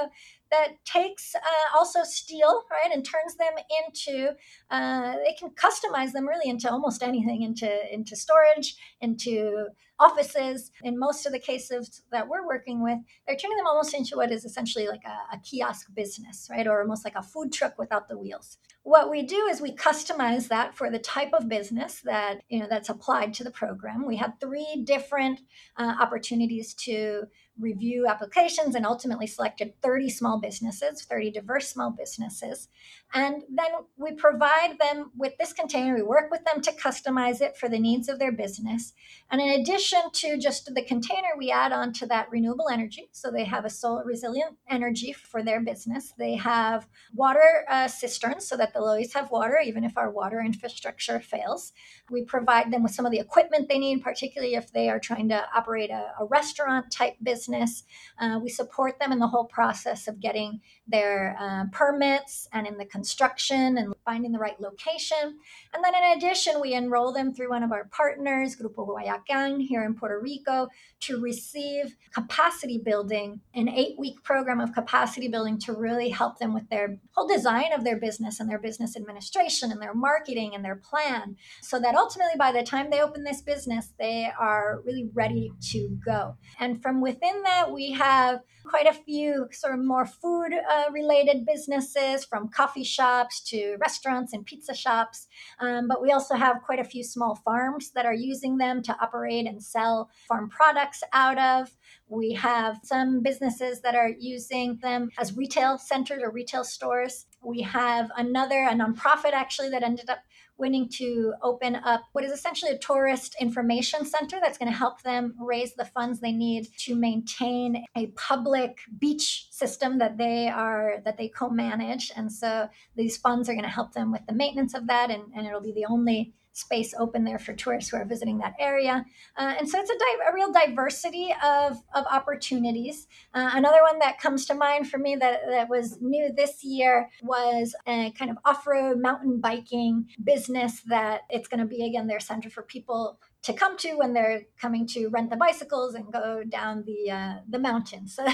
that 0.53 0.85
takes 0.85 1.35
uh, 1.35 1.77
also 1.77 2.05
steel, 2.05 2.63
right, 2.71 2.95
and 2.95 3.05
turns 3.05 3.37
them 3.37 3.55
into, 3.85 4.31
uh, 4.71 5.15
they 5.25 5.35
can 5.39 5.51
customize 5.51 6.13
them 6.13 6.29
really 6.29 6.49
into 6.49 6.71
almost 6.71 7.03
anything, 7.03 7.43
into, 7.43 7.93
into 7.93 8.15
storage, 8.15 8.77
into 9.01 9.67
offices. 9.99 10.71
In 10.83 10.99
most 10.99 11.27
of 11.27 11.33
the 11.33 11.39
cases 11.39 12.03
that 12.13 12.29
we're 12.29 12.47
working 12.47 12.83
with, 12.83 12.99
they're 13.27 13.37
turning 13.37 13.57
them 13.57 13.67
almost 13.67 13.95
into 13.95 14.17
what 14.17 14.31
is 14.31 14.45
essentially 14.45 14.87
like 14.87 15.05
a, 15.05 15.37
a 15.37 15.41
kiosk 15.41 15.89
business, 15.95 16.49
right, 16.51 16.67
or 16.67 16.83
almost 16.83 17.05
like 17.05 17.15
a 17.17 17.23
food 17.23 17.53
truck 17.53 17.79
without 17.79 18.09
the 18.09 18.19
wheels. 18.19 18.59
What 18.85 19.11
we 19.11 19.23
do 19.23 19.47
is 19.51 19.61
we 19.61 19.75
customize 19.75 20.49
that 20.49 20.77
for 20.77 20.91
the 20.91 20.99
type 20.99 21.33
of 21.33 21.49
business 21.49 22.01
that 22.01 22.41
you 22.49 22.59
know 22.59 22.67
that's 22.69 22.89
applied 22.89 23.33
to 23.35 23.45
the 23.45 23.51
program. 23.53 24.07
We 24.07 24.17
had 24.17 24.41
three 24.41 24.83
different 24.85 25.41
uh, 25.77 25.95
opportunities 26.01 26.75
to 26.75 27.29
review 27.59 28.07
applications 28.07 28.75
and 28.75 28.87
ultimately 28.87 29.27
selected 29.27 29.75
30 29.83 30.11
small 30.11 30.41
businesses, 30.41 31.03
30 31.03 31.33
diverse 31.33 31.69
small 31.69 31.91
businesses. 31.91 32.69
And 33.15 33.43
then 33.51 33.67
we 33.97 34.13
provide 34.13 34.79
them 34.81 35.11
with 35.17 35.37
this 35.39 35.53
container. 35.53 35.95
We 35.95 36.03
work 36.03 36.31
with 36.31 36.45
them 36.45 36.63
to 36.63 36.73
customize 36.73 37.41
it 37.43 37.57
for 37.57 37.69
the 37.69 37.79
needs 37.79 38.09
of 38.09 38.19
their 38.19 38.33
business. 38.33 38.95
And 39.31 39.41
in 39.41 39.61
addition 39.61 40.01
to 40.13 40.39
just 40.39 40.73
the 40.75 40.83
container, 40.83 41.29
we 41.37 41.51
add 41.51 41.73
on 41.73 41.93
to 41.95 42.07
that 42.07 42.31
renewable 42.31 42.69
energy. 42.71 43.11
So 43.13 43.31
they 43.31 43.45
have 43.45 43.65
a 43.65 43.71
solar 43.71 44.05
resilient 44.05 44.57
energy 44.69 45.13
for 45.13 45.43
their 45.43 45.61
business. 45.61 46.13
They 46.17 46.37
have 46.37 46.89
water 47.15 47.65
uh, 47.71 47.89
cisterns 47.89 48.49
so 48.49 48.57
that 48.57 48.73
they'll 48.73 48.85
always 48.85 49.13
have 49.13 49.31
water, 49.31 49.59
even 49.63 49.85
if 49.85 49.99
our 49.99 50.11
water 50.11 50.41
infrastructure 50.41 51.21
fails. 51.21 51.73
We 52.11 52.25
provide 52.25 52.73
them 52.73 52.83
with 52.83 52.93
some 52.93 53.05
of 53.05 53.13
the 53.13 53.21
equipment 53.21 53.69
they 53.69 53.79
need, 53.79 54.03
particularly 54.03 54.55
if 54.55 54.73
they 54.73 54.89
are 54.89 54.99
trying 54.99 55.29
to 55.29 55.45
operate 55.55 55.91
a, 55.91 56.13
a 56.19 56.25
restaurant 56.25 56.91
type 56.91 57.17
business. 57.23 57.85
Uh, 58.19 58.41
we 58.43 58.49
support 58.49 58.99
them 58.99 59.13
in 59.13 59.19
the 59.19 59.27
whole 59.27 59.45
process 59.45 60.09
of 60.09 60.21
getting 60.21 60.61
their 60.87 61.37
uh, 61.39 61.65
permits 61.73 62.49
and 62.53 62.67
in 62.67 62.79
the 62.79 62.87
construction 63.03 63.79
and 63.79 63.93
finding 64.05 64.31
the 64.31 64.39
right 64.39 64.61
location. 64.61 65.41
And 65.75 65.83
then 65.83 65.93
in 65.93 66.17
addition, 66.17 66.61
we 66.61 66.75
enroll 66.75 67.13
them 67.13 67.35
through 67.35 67.51
one 67.51 67.65
of 67.65 67.73
our 67.73 67.87
partners, 67.91 68.55
Grupo 68.55 68.87
Guayacán, 68.87 69.61
here 69.61 69.85
in 69.85 69.95
Puerto 69.95 70.21
Rico, 70.21 70.69
to 71.01 71.21
receive 71.21 71.97
capacity 72.15 72.79
building, 72.79 73.41
an 73.55 73.69
eight 73.69 73.99
week 73.99 74.23
program 74.23 74.61
of 74.61 74.73
capacity 74.73 75.27
building 75.27 75.59
to 75.59 75.73
really 75.73 76.11
help 76.11 76.39
them 76.39 76.55
with 76.55 76.69
their 76.69 76.99
whole 77.11 77.27
design 77.27 77.73
of 77.73 77.83
their 77.83 77.99
business 77.99 78.39
and 78.39 78.49
their 78.49 78.61
business 78.61 78.97
administration 78.97 79.73
and 79.73 79.83
their 79.83 79.95
marketing 79.95 80.55
and 80.55 80.65
their 80.65 80.77
plan. 80.77 81.37
So 81.61 81.81
that 81.81 81.97
ultimately, 81.97 82.39
by 82.39 82.53
the 82.53 82.63
time 82.63 82.89
they 82.89 83.01
open 83.01 83.25
this 83.25 83.41
business, 83.41 83.93
they 83.99 84.31
are 84.39 84.81
really 84.85 85.11
ready 85.13 85.51
to 85.73 85.99
go. 86.07 86.37
And 86.61 86.81
from 86.81 87.01
within 87.01 87.43
that, 87.43 87.73
we 87.73 87.91
have 87.95 88.43
quite 88.65 88.87
a 88.87 88.93
few 88.93 89.49
sort 89.53 89.75
of 89.75 89.85
more 89.85 90.07
food 90.07 90.53
uh, 90.53 90.85
related 90.93 91.45
businesses 91.45 92.25
from 92.25 92.49
coffee 92.49 92.85
shops 92.93 93.41
to 93.51 93.77
restaurants 93.81 94.33
and 94.33 94.45
pizza 94.45 94.75
shops. 94.75 95.27
Um, 95.61 95.89
but 95.89 96.03
we 96.03 96.11
also 96.13 96.35
have 96.35 96.63
quite 96.65 96.79
a 96.79 96.85
few 96.85 97.03
small 97.03 97.35
farms 97.45 97.91
that 97.95 98.07
are 98.07 98.15
using 98.15 98.59
them 98.59 98.83
to 98.83 98.97
operate 99.01 99.47
and 99.47 99.63
sell 99.63 100.11
farm 100.29 100.49
products 100.49 101.03
out 101.13 101.39
of. 101.39 101.71
We 102.09 102.33
have 102.35 102.79
some 102.85 103.23
businesses 103.23 103.81
that 103.83 103.95
are 103.95 104.11
using 104.11 104.79
them 104.83 105.11
as 105.19 105.37
retail 105.37 105.79
centers 105.79 106.23
or 106.23 106.31
retail 106.31 106.65
stores. 106.65 107.27
We 107.43 107.63
have 107.63 108.11
another, 108.17 108.65
a 108.65 108.75
nonprofit 108.75 109.33
actually, 109.33 109.71
that 109.71 109.83
ended 109.83 110.11
up 110.11 110.19
winning 110.63 110.89
to 110.89 111.35
open 111.43 111.75
up 111.75 112.05
what 112.13 112.23
is 112.25 112.31
essentially 112.31 112.71
a 112.71 112.79
tourist 112.79 113.35
information 113.41 114.07
center 114.07 114.39
that's 114.41 114.57
going 114.57 114.71
to 114.71 114.79
help 114.79 115.03
them 115.03 115.35
raise 115.41 115.75
the 115.75 115.85
funds 115.85 116.21
they 116.21 116.31
need 116.31 116.69
to 116.79 116.95
maintain 116.95 117.85
a 117.97 118.07
public 118.31 118.79
beach 119.01 119.49
system 119.51 119.99
that 119.99 120.17
they 120.17 120.49
are 120.49 121.03
that 121.05 121.19
they 121.19 121.29
co-manage. 121.29 122.13
And 122.15 122.31
so 122.31 122.69
these 122.95 123.17
funds 123.17 123.49
are 123.49 123.55
going 123.55 123.65
to 123.65 123.69
help 123.69 123.93
them 123.93 124.13
with 124.13 124.25
the 124.27 124.35
maintenance 124.35 124.73
of 124.73 124.87
that 124.87 125.11
and, 125.11 125.25
and 125.37 125.47
it'll 125.47 125.61
be 125.61 125.73
the 125.73 125.87
only 125.87 126.33
space 126.53 126.95
open 126.99 127.25
there 127.25 127.39
for 127.39 127.53
tourists 127.55 127.91
who 127.91 127.97
are 127.97 128.05
visiting 128.05 128.39
that 128.39 128.55
area. 128.59 129.05
Uh, 129.37 129.55
and 129.59 129.69
so 129.69 129.79
it's 129.79 129.91
a, 129.91 129.99
di- 129.99 130.31
a, 130.31 130.35
real 130.35 130.53
diversity 130.53 131.35
of, 131.43 131.79
of 131.95 132.05
opportunities. 132.11 133.07
Uh, 133.35 133.51
another 133.55 133.81
one 133.83 133.99
that 133.99 134.21
comes 134.21 134.45
to 134.47 134.55
mind 134.55 134.89
for 134.89 134.99
me 134.99 135.17
that, 135.17 135.41
that 135.49 135.69
was 135.69 135.99
new 136.01 136.33
this 136.33 136.63
year 136.63 137.09
was 137.23 137.75
a 137.87 138.13
kind 138.13 138.31
of 138.31 138.37
off 138.45 138.67
road 138.67 138.99
mountain 139.01 139.41
biking 139.41 140.07
business 140.23 140.83
that 140.83 141.23
it's 141.31 141.49
going 141.49 141.61
to 141.61 141.67
be, 141.67 141.85
again, 141.85 142.07
their 142.07 142.21
center 142.21 142.51
for 142.51 142.63
people 142.63 143.19
to 143.43 143.53
come 143.53 143.77
to 143.77 143.95
when 143.95 144.13
they're 144.13 144.43
coming 144.61 144.87
to 144.87 145.09
rent 145.09 145.31
the 145.31 145.37
bicycles 145.37 145.95
and 145.95 146.13
go 146.13 146.43
down 146.49 146.85
the 146.87 147.11
uh, 147.11 147.35
the 147.49 147.59
mountains. 147.59 148.19
So 148.23 148.27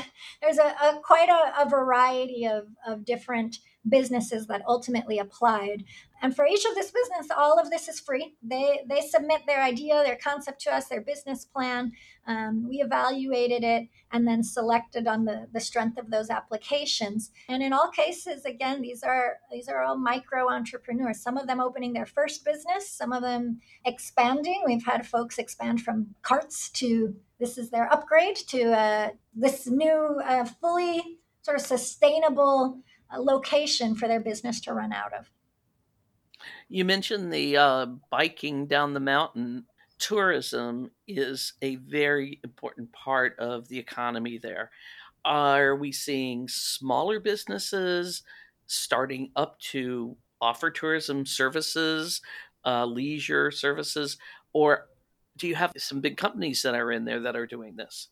there's 0.43 0.59
a, 0.59 0.75
a 0.83 1.01
quite 1.03 1.29
a, 1.29 1.63
a, 1.63 1.69
variety 1.69 2.47
of, 2.47 2.67
of 2.87 3.05
different 3.05 3.59
businesses 3.89 4.47
that 4.47 4.63
ultimately 4.67 5.19
applied. 5.19 5.85
And 6.21 6.35
for 6.35 6.47
each 6.47 6.65
of 6.65 6.75
this 6.75 6.91
business, 6.91 7.29
all 7.37 7.59
of 7.61 7.71
this 7.71 7.89
is 7.89 8.01
free. 8.01 8.35
They 8.43 8.81
they 8.89 9.01
submit 9.01 9.43
their 9.47 9.63
idea, 9.63 10.03
their 10.05 10.19
concept 10.23 10.61
to 10.63 10.75
us, 10.75 10.87
their 10.87 11.01
business 11.01 11.45
plan. 11.45 11.93
Um, 12.27 12.69
we 12.69 12.77
evaluated 12.77 13.63
it 13.63 13.89
and 14.11 14.27
then 14.27 14.43
selected 14.43 15.07
on 15.07 15.25
the, 15.25 15.47
the 15.53 15.61
strength 15.61 15.97
of 15.97 16.11
those 16.11 16.29
applications. 16.29 17.31
And 17.49 17.63
in 17.63 17.73
all 17.73 17.91
cases, 17.91 18.45
again, 18.45 18.83
these 18.83 19.03
are 19.03 19.37
these 19.51 19.69
are 19.69 19.83
all 19.83 19.97
micro 19.97 20.51
entrepreneurs. 20.51 21.21
Some 21.23 21.37
of 21.37 21.47
them 21.47 21.61
opening 21.61 21.93
their 21.93 22.07
first 22.07 22.45
business, 22.45 22.91
some 22.91 23.13
of 23.13 23.23
them 23.23 23.61
expanding. 23.85 24.63
We've 24.67 24.85
had 24.85 25.07
folks 25.07 25.39
expand 25.39 25.83
from 25.83 26.15
carts 26.23 26.69
to 26.71 27.15
this 27.39 27.57
is 27.57 27.71
their 27.71 27.91
upgrade 27.93 28.37
to 28.49 28.73
uh, 28.73 29.11
this 29.35 29.67
new, 29.67 30.21
uh, 30.25 30.45
fully 30.45 31.19
sort 31.43 31.57
of 31.57 31.65
sustainable 31.65 32.81
location 33.17 33.95
for 33.95 34.09
their 34.09 34.21
business 34.21 34.61
to 34.63 34.73
run 34.73 34.93
out 34.93 35.13
of. 35.13 35.31
You 36.69 36.85
mentioned 36.85 37.33
the 37.33 37.57
uh, 37.57 37.87
biking 38.11 38.67
down 38.67 38.95
the 38.95 39.01
mountain. 39.01 39.65
Tourism 39.99 40.91
is 41.07 41.55
a 41.63 41.77
very 41.77 42.41
important 42.45 42.93
part 42.93 43.39
of 43.39 43.69
the 43.69 43.79
economy 43.79 44.39
there. 44.39 44.71
Are 45.25 45.75
we 45.75 45.91
seeing 45.91 46.47
smaller 46.49 47.19
businesses 47.19 48.23
starting 48.67 49.31
up 49.35 49.59
to 49.59 50.17
offer 50.41 50.71
tourism 50.71 51.27
services, 51.27 52.21
uh, 52.65 52.85
leisure 52.85 53.51
services, 53.51 54.19
or 54.53 54.87
do 55.37 55.49
you 55.49 55.55
have 55.55 55.73
some 55.77 56.01
big 56.01 56.17
companies 56.17 56.63
that 56.63 56.75
are 56.75 56.93
in 56.93 57.05
there 57.05 57.21
that 57.21 57.37
are 57.37 57.47
doing 57.47 57.77
this? 57.77 58.09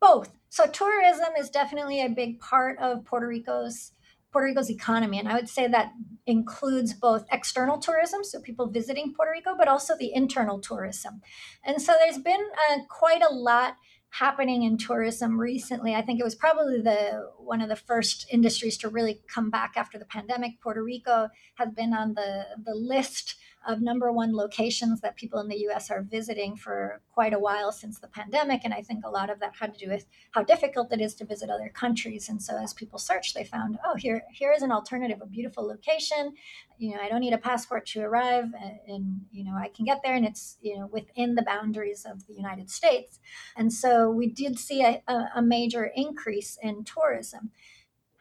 Both. 0.00 0.32
So 0.48 0.66
tourism 0.66 1.28
is 1.38 1.50
definitely 1.50 2.04
a 2.04 2.08
big 2.08 2.40
part 2.40 2.78
of 2.78 3.04
Puerto 3.04 3.26
Rico's 3.26 3.92
Puerto 4.32 4.46
Rico's 4.46 4.70
economy, 4.70 5.18
and 5.18 5.28
I 5.28 5.34
would 5.34 5.48
say 5.48 5.68
that 5.68 5.92
includes 6.26 6.94
both 6.94 7.26
external 7.30 7.78
tourism, 7.78 8.24
so 8.24 8.40
people 8.40 8.66
visiting 8.66 9.12
Puerto 9.14 9.32
Rico, 9.32 9.54
but 9.56 9.68
also 9.68 9.94
the 9.96 10.12
internal 10.14 10.58
tourism. 10.58 11.20
And 11.64 11.80
so 11.80 11.92
there's 11.98 12.18
been 12.18 12.44
uh, 12.70 12.78
quite 12.88 13.22
a 13.22 13.32
lot 13.32 13.76
happening 14.12 14.62
in 14.62 14.76
tourism 14.76 15.40
recently. 15.40 15.94
I 15.94 16.02
think 16.02 16.20
it 16.20 16.24
was 16.24 16.34
probably 16.34 16.80
the 16.80 17.30
one 17.38 17.60
of 17.62 17.68
the 17.68 17.76
first 17.76 18.26
industries 18.30 18.76
to 18.78 18.88
really 18.88 19.20
come 19.26 19.50
back 19.50 19.72
after 19.76 19.98
the 19.98 20.04
pandemic. 20.04 20.60
Puerto 20.60 20.82
Rico 20.82 21.28
has 21.54 21.70
been 21.70 21.94
on 21.94 22.14
the 22.14 22.44
the 22.62 22.74
list 22.74 23.36
of 23.66 23.80
number 23.80 24.12
one 24.12 24.34
locations 24.34 25.00
that 25.00 25.16
people 25.16 25.40
in 25.40 25.48
the 25.48 25.68
US 25.68 25.90
are 25.90 26.02
visiting 26.02 26.56
for 26.56 27.00
quite 27.12 27.32
a 27.32 27.38
while 27.38 27.72
since 27.72 27.98
the 27.98 28.08
pandemic. 28.08 28.62
And 28.64 28.74
I 28.74 28.82
think 28.82 29.04
a 29.04 29.10
lot 29.10 29.30
of 29.30 29.40
that 29.40 29.54
had 29.58 29.74
to 29.74 29.84
do 29.84 29.90
with 29.90 30.06
how 30.32 30.42
difficult 30.42 30.92
it 30.92 31.00
is 31.00 31.14
to 31.16 31.24
visit 31.24 31.50
other 31.50 31.68
countries. 31.68 32.28
And 32.28 32.42
so 32.42 32.56
as 32.56 32.72
people 32.72 32.98
searched, 32.98 33.34
they 33.34 33.44
found, 33.44 33.78
oh, 33.84 33.94
here, 33.96 34.22
here 34.32 34.52
is 34.52 34.62
an 34.62 34.72
alternative, 34.72 35.20
a 35.22 35.26
beautiful 35.26 35.66
location. 35.66 36.34
You 36.78 36.94
know, 36.94 37.00
I 37.00 37.08
don't 37.08 37.20
need 37.20 37.34
a 37.34 37.38
passport 37.38 37.86
to 37.86 38.00
arrive 38.00 38.46
and, 38.86 39.22
you 39.30 39.44
know, 39.44 39.54
I 39.56 39.68
can 39.68 39.84
get 39.84 40.02
there 40.02 40.14
and 40.14 40.26
it's, 40.26 40.58
you 40.60 40.78
know, 40.78 40.88
within 40.92 41.34
the 41.34 41.42
boundaries 41.42 42.04
of 42.08 42.26
the 42.26 42.34
United 42.34 42.70
States. 42.70 43.20
And 43.56 43.72
so 43.72 44.10
we 44.10 44.26
did 44.26 44.58
see 44.58 44.82
a, 44.82 45.02
a 45.34 45.42
major 45.42 45.90
increase 45.94 46.58
in 46.62 46.84
tourism 46.84 47.50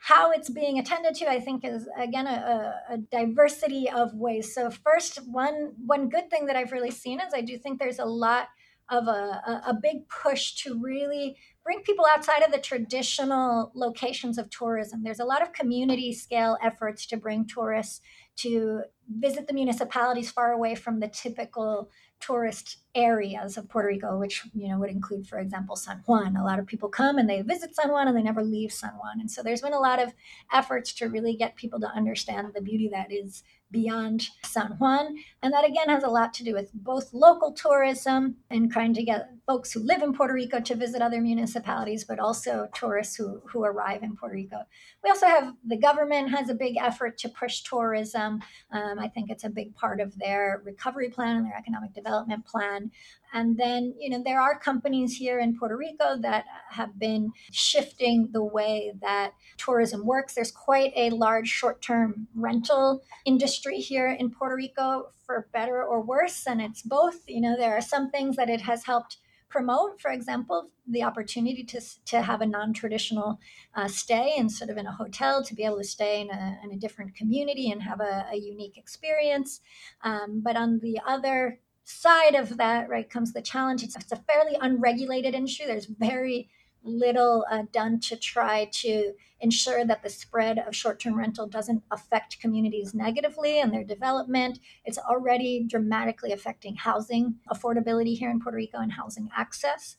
how 0.04 0.32
it's 0.32 0.50
being 0.50 0.80
attended 0.80 1.14
to, 1.14 1.30
I 1.30 1.40
think, 1.40 1.64
is 1.64 1.88
again 1.96 2.26
a, 2.26 2.74
a, 2.90 2.98
diversity 2.98 3.88
of 3.88 4.16
ways. 4.16 4.54
So, 4.54 4.72
first, 4.72 5.20
one 5.28 5.74
one 5.86 6.10
good 6.10 6.30
thing 6.32 6.48
that 6.48 6.56
I've 6.56 6.72
really 6.72 6.90
seen 6.90 7.20
is 7.20 7.34
I 7.36 7.42
do 7.42 7.56
think 7.58 7.80
there's 7.80 8.00
a 8.00 8.06
lot 8.06 8.48
of 8.90 9.08
a, 9.08 9.62
a 9.68 9.78
big 9.80 10.10
push 10.10 10.56
to 10.64 10.82
really 10.82 11.38
bring 11.64 11.82
people 11.82 12.06
outside 12.12 12.42
of 12.42 12.52
the 12.52 12.58
traditional 12.58 13.72
locations 13.76 14.40
of 14.40 14.50
tourism. 14.50 15.04
There's 15.04 15.20
a 15.20 15.26
lot 15.26 15.44
of 15.44 15.54
community 15.54 16.14
scale 16.14 16.58
efforts 16.64 17.06
to 17.08 17.18
bring 17.18 17.46
tourists 17.46 18.02
to 18.38 18.82
visit 19.20 19.48
the 19.48 19.54
municipalities 19.54 20.32
far 20.32 20.52
away 20.52 20.76
from 20.76 21.00
the 21.00 21.08
typical 21.08 21.90
tourist 22.20 22.78
areas 22.94 23.58
of 23.58 23.68
Puerto 23.68 23.88
Rico, 23.88 24.18
which 24.18 24.44
you 24.54 24.70
know 24.70 24.80
would 24.80 24.90
include, 24.90 25.28
for 25.28 25.40
example, 25.40 25.76
San 25.76 26.02
Juan. 26.06 26.36
A 26.36 26.44
lot 26.44 26.60
of 26.60 26.68
people 26.68 26.90
come 26.90 27.18
and 27.18 27.30
they 27.30 27.42
visit 27.42 27.76
San 27.76 27.92
Juan 27.92 28.08
and 28.08 28.16
they 28.16 28.22
never 28.22 28.44
leave 28.44 28.72
San 28.72 28.92
Juan. 28.92 29.20
And 29.20 29.30
so 29.30 29.42
there's 29.42 29.62
been 29.62 29.74
a 29.74 29.80
lot 29.80 30.02
of 30.02 30.14
efforts 30.54 30.94
to 30.94 31.10
really 31.10 31.36
get 31.36 31.56
people 31.56 31.80
to 31.80 31.88
understand 31.88 32.52
the 32.54 32.62
beauty 32.62 32.90
that 32.94 33.12
is 33.12 33.44
beyond 33.72 34.28
San 34.44 34.76
Juan. 34.78 35.16
And 35.42 35.54
that 35.54 35.66
again 35.66 35.90
has 35.90 36.04
a 36.04 36.10
lot 36.10 36.34
to 36.36 36.44
do 36.44 36.54
with 36.54 36.72
both 36.74 37.14
local 37.14 37.54
tourism 37.54 38.38
and 38.50 38.72
trying 38.72 38.94
to 38.94 39.04
get 39.04 39.30
folks 39.48 39.72
who 39.72 39.80
live 39.82 40.02
in 40.02 40.14
Puerto 40.14 40.34
Rico 40.34 40.60
to 40.60 40.76
visit 40.76 41.02
other 41.02 41.22
municipalities, 41.22 42.04
but 42.04 42.20
also 42.20 42.68
tourists 42.74 43.16
who, 43.16 43.42
who 43.52 43.64
arrive 43.64 44.04
in 44.04 44.16
Puerto 44.16 44.36
Rico. 44.36 44.58
We 45.04 45.10
also 45.10 45.26
have 45.26 45.54
the 45.66 45.78
government 45.78 46.30
has 46.32 46.50
a 46.50 46.54
big 46.54 46.78
effort 46.78 47.18
to 47.20 47.30
push 47.30 47.62
tourism. 47.62 48.42
Um, 48.72 49.00
I 49.00 49.08
think 49.08 49.30
it's 49.30 49.44
a 49.44 49.50
big 49.50 49.76
part 49.76 50.00
of 50.00 50.18
their 50.18 50.62
recovery 50.66 51.10
plan 51.10 51.38
and 51.38 51.46
their 51.46 51.58
economic 51.58 51.94
development 51.94 52.46
plan. 52.46 52.92
And 53.34 53.58
then, 53.58 53.94
you 54.00 54.10
know, 54.10 54.22
there 54.24 54.42
are 54.42 54.60
companies 54.60 55.16
here 55.16 55.40
in 55.40 55.58
Puerto 55.58 55.78
Rico 55.78 56.18
that 56.22 56.46
have 56.70 57.00
been 57.00 57.32
shifting 57.52 58.30
the 58.32 58.44
way 58.44 58.94
that 59.02 59.32
tourism 59.58 60.06
works. 60.06 60.34
There's 60.34 60.52
quite 60.52 60.92
a 60.96 61.12
large 61.12 61.48
short 61.48 61.82
term 61.82 62.28
rental 62.36 63.04
industry 63.26 63.78
here 63.78 64.08
in 64.12 64.32
Puerto 64.32 64.56
Rico, 64.56 65.10
for 65.26 65.48
better 65.54 65.84
or 65.84 66.02
worse. 66.02 66.46
And 66.46 66.62
it's 66.62 66.82
both. 66.82 67.22
You 67.28 67.42
know, 67.42 67.56
there 67.58 67.76
are 67.78 67.82
some 67.82 68.12
things 68.12 68.36
that 68.36 68.50
it 68.50 68.62
has 68.62 68.86
helped 68.86 69.18
promote, 69.52 70.00
for 70.02 70.12
example, 70.12 70.70
the 70.88 71.04
opportunity 71.04 71.64
to, 71.64 71.82
to 72.06 72.22
have 72.22 72.42
a 72.42 72.46
non 72.46 72.74
traditional 72.74 73.40
uh, 73.76 73.88
stay 73.88 74.34
instead 74.38 74.70
of 74.70 74.78
in 74.78 74.88
a 74.88 74.92
hotel, 74.92 75.44
to 75.44 75.54
be 75.54 75.64
able 75.64 75.78
to 75.78 75.84
stay 75.84 76.22
in 76.22 76.30
a, 76.32 76.58
in 76.64 76.72
a 76.72 76.78
different 76.78 77.14
community 77.16 77.70
and 77.70 77.84
have 77.84 78.00
a, 78.00 78.26
a 78.32 78.38
unique 78.38 78.78
experience. 78.78 79.62
Um, 80.04 80.42
but 80.44 80.56
on 80.56 80.80
the 80.80 81.00
other 81.06 81.60
side 81.84 82.36
of 82.36 82.58
that, 82.58 82.90
right, 82.90 83.10
comes 83.10 83.34
the 83.34 83.42
challenge. 83.42 83.84
It's, 83.84 83.96
it's 83.96 84.12
a 84.12 84.16
fairly 84.16 84.58
unregulated 84.60 85.34
industry. 85.34 85.66
There's 85.66 85.86
very 85.86 86.50
little 86.84 87.46
uh, 87.50 87.64
done 87.72 88.00
to 88.00 88.16
try 88.16 88.70
to 88.72 89.14
ensure 89.40 89.86
that 89.86 90.04
the 90.04 90.10
spread 90.10 90.60
of 90.60 90.76
short 90.76 91.00
term 91.00 91.18
rental 91.18 91.48
doesn't 91.48 91.84
affect 91.92 92.40
communities 92.40 92.94
negatively 92.94 93.60
and 93.60 93.74
their 93.74 93.84
development. 93.84 94.60
It's 94.86 94.98
already 94.98 95.66
dramatically 95.68 96.32
affecting 96.32 96.76
housing 96.76 97.36
affordability 97.52 98.18
here 98.18 98.30
in 98.30 98.40
Puerto 98.40 98.58
Rico 98.58 98.80
and 98.80 98.92
housing 98.92 99.30
access. 99.36 99.98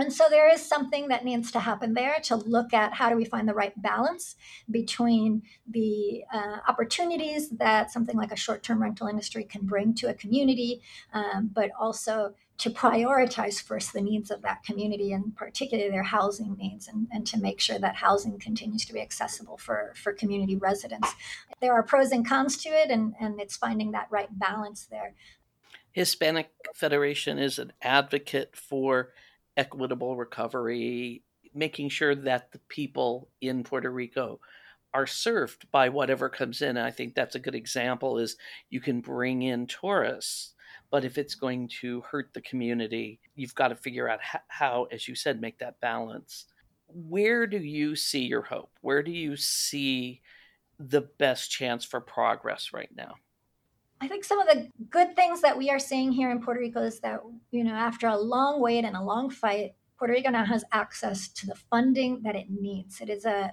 And 0.00 0.10
so 0.10 0.24
there 0.30 0.50
is 0.50 0.66
something 0.66 1.08
that 1.08 1.26
needs 1.26 1.52
to 1.52 1.60
happen 1.60 1.92
there 1.92 2.20
to 2.24 2.36
look 2.36 2.72
at 2.72 2.94
how 2.94 3.10
do 3.10 3.16
we 3.16 3.26
find 3.26 3.46
the 3.46 3.54
right 3.54 3.74
balance 3.82 4.34
between 4.70 5.42
the 5.68 6.24
uh, 6.32 6.56
opportunities 6.66 7.50
that 7.50 7.90
something 7.90 8.16
like 8.16 8.32
a 8.32 8.36
short 8.36 8.62
term 8.62 8.82
rental 8.82 9.08
industry 9.08 9.44
can 9.44 9.66
bring 9.66 9.94
to 9.96 10.08
a 10.08 10.14
community, 10.14 10.80
um, 11.12 11.50
but 11.52 11.70
also 11.78 12.34
to 12.56 12.70
prioritize 12.70 13.62
first 13.62 13.92
the 13.92 14.00
needs 14.00 14.30
of 14.30 14.40
that 14.42 14.62
community 14.62 15.12
and 15.12 15.36
particularly 15.36 15.90
their 15.90 16.02
housing 16.02 16.56
needs 16.56 16.88
and, 16.88 17.06
and 17.12 17.26
to 17.26 17.38
make 17.38 17.60
sure 17.60 17.78
that 17.78 17.96
housing 17.96 18.38
continues 18.38 18.86
to 18.86 18.94
be 18.94 19.00
accessible 19.00 19.58
for, 19.58 19.92
for 19.96 20.14
community 20.14 20.56
residents. 20.56 21.14
There 21.60 21.74
are 21.74 21.82
pros 21.82 22.10
and 22.10 22.26
cons 22.26 22.56
to 22.62 22.70
it, 22.70 22.90
and, 22.90 23.14
and 23.20 23.38
it's 23.40 23.56
finding 23.56 23.92
that 23.92 24.08
right 24.10 24.28
balance 24.38 24.86
there. 24.90 25.14
Hispanic 25.92 26.50
Federation 26.74 27.38
is 27.38 27.58
an 27.58 27.72
advocate 27.82 28.56
for 28.56 29.10
equitable 29.60 30.16
recovery, 30.16 31.22
making 31.54 31.90
sure 31.90 32.14
that 32.14 32.50
the 32.50 32.58
people 32.70 33.28
in 33.42 33.62
Puerto 33.62 33.90
Rico 33.90 34.40
are 34.94 35.06
served 35.06 35.70
by 35.70 35.90
whatever 35.90 36.30
comes 36.30 36.62
in. 36.62 36.78
And 36.78 36.86
I 36.86 36.90
think 36.90 37.14
that's 37.14 37.34
a 37.34 37.40
good 37.40 37.54
example 37.54 38.16
is 38.16 38.36
you 38.70 38.80
can 38.80 39.02
bring 39.02 39.42
in 39.42 39.66
tourists, 39.66 40.54
but 40.90 41.04
if 41.04 41.18
it's 41.18 41.34
going 41.34 41.68
to 41.82 42.00
hurt 42.00 42.30
the 42.32 42.40
community, 42.40 43.20
you've 43.36 43.54
got 43.54 43.68
to 43.68 43.76
figure 43.76 44.08
out 44.08 44.20
how, 44.48 44.88
as 44.90 45.06
you 45.06 45.14
said, 45.14 45.42
make 45.42 45.58
that 45.58 45.78
balance. 45.80 46.46
Where 46.88 47.46
do 47.46 47.58
you 47.58 47.94
see 47.96 48.24
your 48.24 48.42
hope? 48.42 48.70
Where 48.80 49.02
do 49.02 49.10
you 49.12 49.36
see 49.36 50.22
the 50.78 51.02
best 51.18 51.50
chance 51.50 51.84
for 51.84 52.00
progress 52.00 52.70
right 52.72 52.90
now? 52.96 53.16
I 54.00 54.08
think 54.08 54.24
some 54.24 54.40
of 54.40 54.46
the 54.46 54.68
good 54.88 55.14
things 55.14 55.42
that 55.42 55.56
we 55.56 55.68
are 55.70 55.78
seeing 55.78 56.10
here 56.10 56.30
in 56.30 56.40
Puerto 56.40 56.60
Rico 56.60 56.82
is 56.82 57.00
that, 57.00 57.20
you 57.50 57.64
know, 57.64 57.74
after 57.74 58.06
a 58.06 58.16
long 58.16 58.60
wait 58.60 58.84
and 58.84 58.96
a 58.96 59.02
long 59.02 59.28
fight, 59.28 59.74
Puerto 59.98 60.14
Rico 60.14 60.30
now 60.30 60.44
has 60.44 60.64
access 60.72 61.28
to 61.28 61.46
the 61.46 61.54
funding 61.54 62.22
that 62.22 62.34
it 62.34 62.46
needs. 62.50 63.00
It 63.00 63.10
is 63.10 63.26
a 63.26 63.52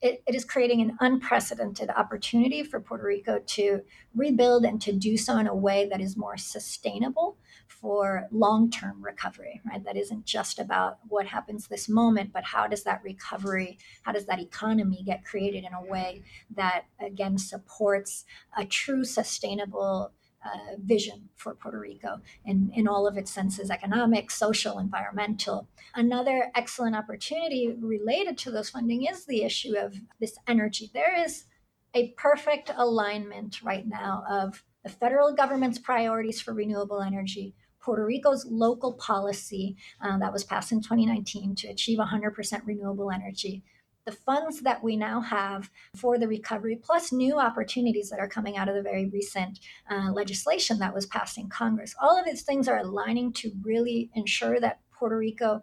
it, 0.00 0.22
it 0.28 0.36
is 0.36 0.44
creating 0.44 0.80
an 0.80 0.96
unprecedented 1.00 1.90
opportunity 1.90 2.62
for 2.62 2.78
Puerto 2.78 3.04
Rico 3.04 3.40
to 3.44 3.80
rebuild 4.14 4.64
and 4.64 4.80
to 4.82 4.92
do 4.92 5.16
so 5.16 5.38
in 5.38 5.48
a 5.48 5.54
way 5.54 5.88
that 5.88 6.00
is 6.00 6.16
more 6.16 6.36
sustainable 6.36 7.36
for 7.68 8.26
long-term 8.32 9.02
recovery 9.02 9.60
right 9.68 9.84
that 9.84 9.96
isn't 9.96 10.24
just 10.24 10.58
about 10.58 10.98
what 11.08 11.26
happens 11.26 11.66
this 11.66 11.88
moment 11.88 12.32
but 12.32 12.44
how 12.44 12.66
does 12.66 12.82
that 12.82 13.00
recovery 13.04 13.78
how 14.02 14.12
does 14.12 14.26
that 14.26 14.40
economy 14.40 15.02
get 15.04 15.24
created 15.24 15.64
in 15.64 15.72
a 15.72 15.90
way 15.90 16.22
that 16.54 16.84
again 17.00 17.38
supports 17.38 18.24
a 18.56 18.64
true 18.64 19.04
sustainable 19.04 20.12
uh, 20.44 20.76
vision 20.78 21.28
for 21.34 21.54
Puerto 21.54 21.80
Rico 21.80 22.20
in, 22.44 22.70
in 22.74 22.86
all 22.86 23.08
of 23.08 23.16
its 23.16 23.30
senses 23.30 23.70
economic, 23.70 24.30
social, 24.30 24.78
environmental. 24.78 25.68
Another 25.96 26.52
excellent 26.54 26.94
opportunity 26.94 27.74
related 27.80 28.38
to 28.38 28.52
those 28.52 28.70
funding 28.70 29.06
is 29.06 29.24
the 29.24 29.42
issue 29.42 29.76
of 29.76 29.96
this 30.20 30.36
energy. 30.46 30.90
There 30.94 31.20
is 31.20 31.46
a 31.94 32.12
perfect 32.12 32.70
alignment 32.76 33.62
right 33.62 33.86
now 33.86 34.24
of 34.30 34.62
the 34.84 34.90
federal 34.90 35.34
government's 35.34 35.78
priorities 35.78 36.40
for 36.40 36.54
renewable 36.54 37.02
energy, 37.02 37.54
Puerto 37.80 38.04
Rico's 38.04 38.46
local 38.46 38.94
policy 38.94 39.76
uh, 40.00 40.18
that 40.18 40.32
was 40.32 40.44
passed 40.44 40.72
in 40.72 40.82
2019 40.82 41.54
to 41.56 41.68
achieve 41.68 41.98
100% 41.98 42.66
renewable 42.66 43.10
energy, 43.10 43.62
the 44.04 44.12
funds 44.12 44.62
that 44.62 44.82
we 44.82 44.96
now 44.96 45.20
have 45.20 45.70
for 45.94 46.18
the 46.18 46.26
recovery, 46.26 46.78
plus 46.82 47.12
new 47.12 47.38
opportunities 47.38 48.08
that 48.08 48.18
are 48.18 48.28
coming 48.28 48.56
out 48.56 48.68
of 48.68 48.74
the 48.74 48.82
very 48.82 49.06
recent 49.10 49.58
uh, 49.90 50.10
legislation 50.12 50.78
that 50.78 50.94
was 50.94 51.06
passed 51.06 51.36
in 51.36 51.48
Congress. 51.48 51.94
All 52.00 52.18
of 52.18 52.24
these 52.24 52.42
things 52.42 52.68
are 52.68 52.78
aligning 52.78 53.32
to 53.34 53.52
really 53.62 54.10
ensure 54.14 54.60
that 54.60 54.80
Puerto 54.92 55.16
Rico 55.16 55.62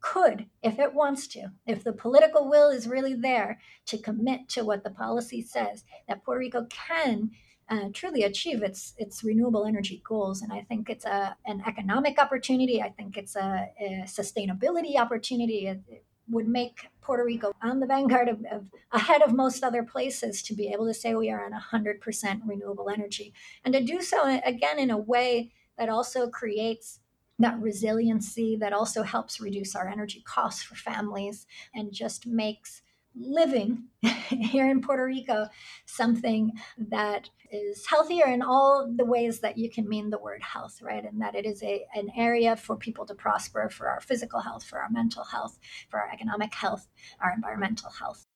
could, 0.00 0.46
if 0.62 0.78
it 0.78 0.94
wants 0.94 1.26
to, 1.26 1.50
if 1.66 1.82
the 1.82 1.92
political 1.92 2.48
will 2.48 2.68
is 2.68 2.86
really 2.86 3.14
there 3.14 3.58
to 3.86 3.98
commit 3.98 4.48
to 4.50 4.64
what 4.64 4.84
the 4.84 4.90
policy 4.90 5.42
says, 5.42 5.82
that 6.06 6.22
Puerto 6.24 6.38
Rico 6.38 6.66
can 6.70 7.30
uh, 7.68 7.88
truly 7.92 8.22
achieve 8.22 8.62
its 8.62 8.94
its 8.98 9.24
renewable 9.24 9.64
energy 9.64 10.02
goals. 10.06 10.42
And 10.42 10.52
I 10.52 10.62
think 10.62 10.90
it's 10.90 11.04
a 11.04 11.36
an 11.46 11.62
economic 11.66 12.18
opportunity. 12.18 12.82
I 12.82 12.90
think 12.90 13.16
it's 13.16 13.36
a, 13.36 13.68
a 13.80 14.02
sustainability 14.06 14.96
opportunity. 14.96 15.66
It, 15.66 15.80
it, 15.88 16.04
would 16.26 16.48
make 16.48 16.88
Puerto 17.02 17.22
Rico 17.22 17.52
on 17.62 17.80
the 17.80 17.86
vanguard 17.86 18.30
of, 18.30 18.42
of, 18.50 18.70
ahead 18.92 19.20
of 19.20 19.34
most 19.34 19.62
other 19.62 19.82
places 19.82 20.42
to 20.42 20.54
be 20.54 20.68
able 20.68 20.86
to 20.86 20.94
say 20.94 21.14
we 21.14 21.30
are 21.30 21.44
on 21.44 21.52
100% 21.52 22.40
renewable 22.46 22.88
energy 22.88 23.34
and 23.62 23.74
to 23.74 23.82
do 23.82 24.00
so 24.00 24.40
again 24.42 24.78
in 24.78 24.90
a 24.90 24.96
way 24.96 25.50
that 25.76 25.90
also 25.90 26.28
creates 26.28 27.00
that 27.38 27.60
resiliency 27.60 28.56
that 28.56 28.72
also 28.72 29.02
helps 29.02 29.40
reduce 29.40 29.74
our 29.74 29.88
energy 29.88 30.22
costs 30.24 30.62
for 30.62 30.76
families 30.76 31.46
and 31.74 31.92
just 31.92 32.26
makes 32.26 32.82
living 33.16 33.84
here 34.28 34.70
in 34.70 34.80
Puerto 34.80 35.04
Rico 35.04 35.48
something 35.86 36.52
that 36.76 37.30
is 37.50 37.86
healthier 37.86 38.26
in 38.26 38.42
all 38.42 38.92
the 38.96 39.04
ways 39.04 39.40
that 39.40 39.56
you 39.56 39.70
can 39.70 39.88
mean 39.88 40.10
the 40.10 40.18
word 40.18 40.42
health, 40.42 40.80
right? 40.82 41.04
And 41.04 41.20
that 41.22 41.34
it 41.34 41.46
is 41.46 41.62
a, 41.62 41.84
an 41.94 42.10
area 42.16 42.56
for 42.56 42.76
people 42.76 43.06
to 43.06 43.14
prosper 43.14 43.68
for 43.68 43.88
our 43.88 44.00
physical 44.00 44.40
health, 44.40 44.64
for 44.64 44.80
our 44.80 44.90
mental 44.90 45.24
health, 45.24 45.58
for 45.88 46.00
our 46.00 46.10
economic 46.12 46.52
health, 46.52 46.88
our 47.20 47.32
environmental 47.32 47.90
health. 47.90 48.26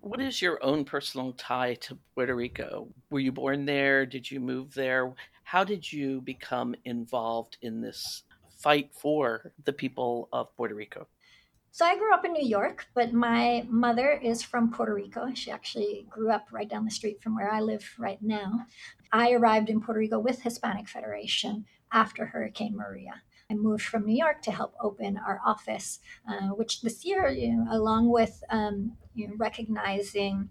What 0.00 0.20
is 0.20 0.40
your 0.40 0.62
own 0.62 0.84
personal 0.84 1.32
tie 1.32 1.74
to 1.74 1.98
Puerto 2.14 2.34
Rico? 2.34 2.88
Were 3.10 3.20
you 3.20 3.32
born 3.32 3.64
there? 3.64 4.06
Did 4.06 4.30
you 4.30 4.40
move 4.40 4.74
there? 4.74 5.14
How 5.42 5.64
did 5.64 5.90
you 5.90 6.20
become 6.20 6.74
involved 6.84 7.58
in 7.62 7.80
this 7.80 8.22
fight 8.58 8.90
for 8.94 9.52
the 9.64 9.72
people 9.72 10.28
of 10.32 10.54
Puerto 10.56 10.74
Rico? 10.74 11.06
So 11.78 11.84
I 11.84 11.96
grew 11.96 12.12
up 12.12 12.24
in 12.24 12.32
New 12.32 12.44
York, 12.44 12.88
but 12.92 13.12
my 13.12 13.64
mother 13.68 14.10
is 14.10 14.42
from 14.42 14.72
Puerto 14.72 14.92
Rico. 14.92 15.32
She 15.32 15.52
actually 15.52 16.08
grew 16.10 16.28
up 16.28 16.48
right 16.50 16.68
down 16.68 16.84
the 16.84 16.90
street 16.90 17.22
from 17.22 17.36
where 17.36 17.48
I 17.48 17.60
live 17.60 17.88
right 18.00 18.20
now. 18.20 18.66
I 19.12 19.30
arrived 19.30 19.70
in 19.70 19.80
Puerto 19.80 20.00
Rico 20.00 20.18
with 20.18 20.42
Hispanic 20.42 20.88
Federation 20.88 21.66
after 21.92 22.26
Hurricane 22.26 22.74
Maria. 22.74 23.22
I 23.48 23.54
moved 23.54 23.84
from 23.84 24.06
New 24.06 24.16
York 24.16 24.42
to 24.42 24.50
help 24.50 24.74
open 24.82 25.20
our 25.24 25.40
office, 25.46 26.00
uh, 26.28 26.48
which 26.48 26.80
this 26.80 27.04
year, 27.04 27.28
you 27.28 27.56
know, 27.56 27.66
along 27.70 28.10
with 28.10 28.42
um, 28.50 28.96
you 29.14 29.28
know, 29.28 29.34
recognizing 29.36 30.50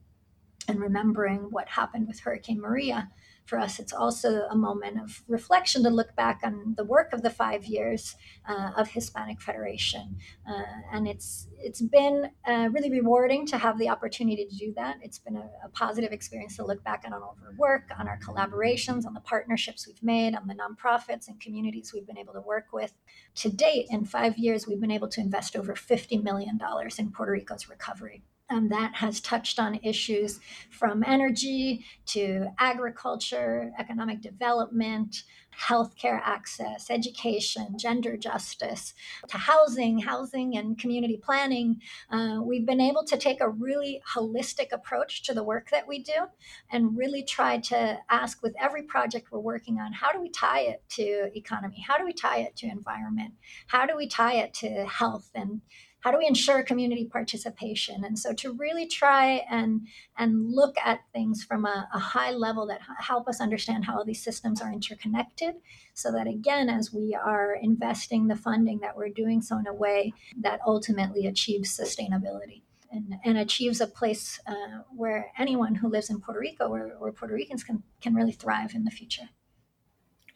and 0.69 0.79
remembering 0.79 1.49
what 1.49 1.67
happened 1.67 2.07
with 2.07 2.21
Hurricane 2.21 2.61
Maria, 2.61 3.11
for 3.47 3.57
us, 3.57 3.79
it's 3.79 3.93
also 3.93 4.41
a 4.49 4.55
moment 4.55 4.99
of 4.99 5.23
reflection 5.27 5.81
to 5.83 5.89
look 5.89 6.15
back 6.15 6.41
on 6.43 6.75
the 6.75 6.83
work 6.83 7.13
of 7.13 7.21
the 7.21 7.29
five 7.29 7.65
years 7.65 8.15
uh, 8.47 8.71
of 8.75 8.89
Hispanic 8.89 9.41
Federation, 9.41 10.17
uh, 10.47 10.63
and 10.91 11.07
it's 11.07 11.47
it's 11.57 11.81
been 11.81 12.29
uh, 12.45 12.69
really 12.71 12.91
rewarding 12.91 13.45
to 13.47 13.57
have 13.57 13.79
the 13.79 13.89
opportunity 13.89 14.45
to 14.45 14.55
do 14.55 14.73
that. 14.75 14.97
It's 15.01 15.19
been 15.19 15.37
a, 15.37 15.49
a, 15.63 15.69
positive 15.69 16.11
experience 16.11 16.57
to 16.57 16.65
look 16.65 16.83
back 16.83 17.03
on 17.05 17.13
all 17.13 17.37
of 17.37 17.43
our 17.43 17.53
work, 17.57 17.89
on 17.97 18.07
our 18.07 18.19
collaborations, 18.19 19.05
on 19.05 19.13
the 19.13 19.21
partnerships 19.21 19.87
we've 19.87 20.03
made, 20.03 20.35
on 20.35 20.47
the 20.47 20.55
nonprofits 20.55 21.27
and 21.27 21.39
communities 21.39 21.91
we've 21.93 22.05
been 22.05 22.17
able 22.17 22.33
to 22.33 22.41
work 22.41 22.65
with. 22.73 22.93
To 23.35 23.49
date, 23.49 23.87
in 23.89 24.05
five 24.05 24.37
years, 24.37 24.67
we've 24.67 24.81
been 24.81 24.91
able 24.91 25.07
to 25.09 25.21
invest 25.21 25.55
over 25.55 25.73
fifty 25.73 26.17
million 26.17 26.57
dollars 26.57 26.99
in 26.99 27.11
Puerto 27.11 27.31
Rico's 27.31 27.69
recovery. 27.69 28.23
And 28.49 28.71
that 28.71 28.95
has 28.95 29.19
touched 29.19 29.59
on 29.59 29.79
issues 29.83 30.39
from 30.69 31.03
energy 31.05 31.85
to 32.07 32.47
agriculture, 32.59 33.71
economic 33.77 34.21
development, 34.21 35.23
healthcare 35.57 36.21
access, 36.23 36.89
education, 36.89 37.77
gender 37.77 38.15
justice, 38.15 38.93
to 39.27 39.37
housing, 39.37 39.99
housing 39.99 40.55
and 40.55 40.77
community 40.77 41.19
planning. 41.21 41.81
Uh, 42.11 42.39
we've 42.43 42.65
been 42.65 42.79
able 42.79 43.03
to 43.03 43.17
take 43.17 43.41
a 43.41 43.49
really 43.49 44.01
holistic 44.13 44.71
approach 44.71 45.23
to 45.23 45.33
the 45.33 45.43
work 45.43 45.69
that 45.71 45.87
we 45.87 45.99
do 45.99 46.27
and 46.71 46.97
really 46.97 47.23
try 47.23 47.57
to 47.57 47.97
ask 48.09 48.43
with 48.43 48.53
every 48.61 48.83
project 48.83 49.31
we're 49.31 49.39
working 49.39 49.79
on 49.79 49.91
how 49.93 50.11
do 50.11 50.21
we 50.21 50.29
tie 50.29 50.61
it 50.61 50.83
to 50.89 51.29
economy? 51.35 51.83
How 51.85 51.97
do 51.97 52.05
we 52.05 52.13
tie 52.13 52.39
it 52.39 52.55
to 52.57 52.67
environment? 52.67 53.33
How 53.67 53.85
do 53.85 53.95
we 53.97 54.07
tie 54.07 54.35
it 54.35 54.53
to 54.55 54.85
health 54.85 55.31
and 55.33 55.61
how 56.01 56.11
do 56.11 56.17
we 56.17 56.27
ensure 56.27 56.63
community 56.63 57.05
participation 57.05 58.03
and 58.05 58.17
so 58.17 58.33
to 58.33 58.53
really 58.53 58.87
try 58.87 59.43
and 59.49 59.81
and 60.17 60.51
look 60.51 60.75
at 60.83 60.99
things 61.13 61.43
from 61.43 61.65
a, 61.65 61.87
a 61.93 61.99
high 61.99 62.31
level 62.31 62.67
that 62.67 62.81
help 62.99 63.27
us 63.27 63.41
understand 63.41 63.85
how 63.85 63.97
all 63.97 64.05
these 64.05 64.23
systems 64.23 64.61
are 64.61 64.71
interconnected 64.71 65.55
so 65.93 66.11
that 66.11 66.27
again 66.27 66.69
as 66.69 66.93
we 66.93 67.15
are 67.15 67.55
investing 67.61 68.27
the 68.27 68.35
funding 68.35 68.79
that 68.79 68.95
we're 68.95 69.09
doing 69.09 69.41
so 69.41 69.57
in 69.57 69.67
a 69.67 69.73
way 69.73 70.13
that 70.39 70.59
ultimately 70.65 71.25
achieves 71.27 71.77
sustainability 71.77 72.61
and, 72.91 73.15
and 73.23 73.37
achieves 73.37 73.81
a 73.81 73.87
place 73.87 74.39
uh, 74.47 74.81
where 74.95 75.31
anyone 75.37 75.75
who 75.75 75.89
lives 75.89 76.09
in 76.09 76.19
Puerto 76.19 76.39
Rico 76.39 76.67
or, 76.67 76.93
or 76.99 77.11
Puerto 77.11 77.33
Ricans 77.33 77.63
can, 77.63 77.83
can 78.01 78.15
really 78.15 78.31
thrive 78.31 78.73
in 78.73 78.85
the 78.85 78.91
future. 78.91 79.29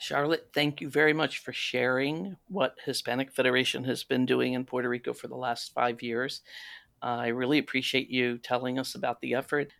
Charlotte, 0.01 0.49
thank 0.51 0.81
you 0.81 0.89
very 0.89 1.13
much 1.13 1.37
for 1.37 1.53
sharing 1.53 2.35
what 2.47 2.75
Hispanic 2.85 3.31
Federation 3.31 3.83
has 3.83 4.03
been 4.03 4.25
doing 4.25 4.53
in 4.53 4.65
Puerto 4.65 4.89
Rico 4.89 5.13
for 5.13 5.27
the 5.27 5.35
last 5.35 5.75
five 5.75 6.01
years. 6.01 6.41
Uh, 7.03 7.17
I 7.19 7.27
really 7.27 7.59
appreciate 7.59 8.09
you 8.09 8.39
telling 8.39 8.79
us 8.79 8.95
about 8.95 9.21
the 9.21 9.35
effort. 9.35 9.71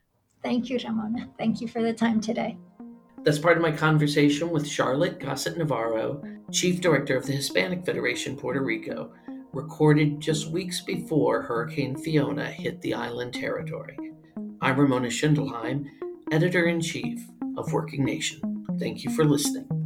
Thank 0.44 0.70
you, 0.70 0.78
Ramona. 0.78 1.28
Thank 1.40 1.60
you 1.60 1.68
for 1.68 1.82
the 1.82 1.92
time 1.92 2.22
today. 2.22 2.56
That's 3.24 3.40
part 3.40 3.58
of 3.58 3.64
my 3.64 3.72
conversation 3.72 4.52
with 4.52 4.68
Charlotte 4.68 5.20
Gossett 5.20 5.58
Navarro, 5.58 6.22
Chief 6.52 6.82
Director 6.82 7.18
of 7.18 7.26
the 7.26 7.34
Hispanic 7.34 7.84
Federation 7.84 8.38
Puerto 8.38 8.62
Rico, 8.62 9.12
recorded 9.54 10.20
just 10.20 10.52
weeks 10.52 10.82
before 10.82 11.42
Hurricane 11.42 11.96
Fiona 11.96 12.46
hit 12.46 12.80
the 12.82 12.94
island 12.94 13.34
territory. 13.34 13.98
I'm 14.62 14.80
Ramona 14.80 15.08
Schindelheim, 15.08 15.88
Editor 16.32 16.68
in 16.68 16.80
Chief 16.80 17.28
of 17.58 17.74
Working 17.74 18.06
Nation. 18.06 18.68
Thank 18.78 19.04
you 19.04 19.10
for 19.16 19.26
listening. 19.26 19.81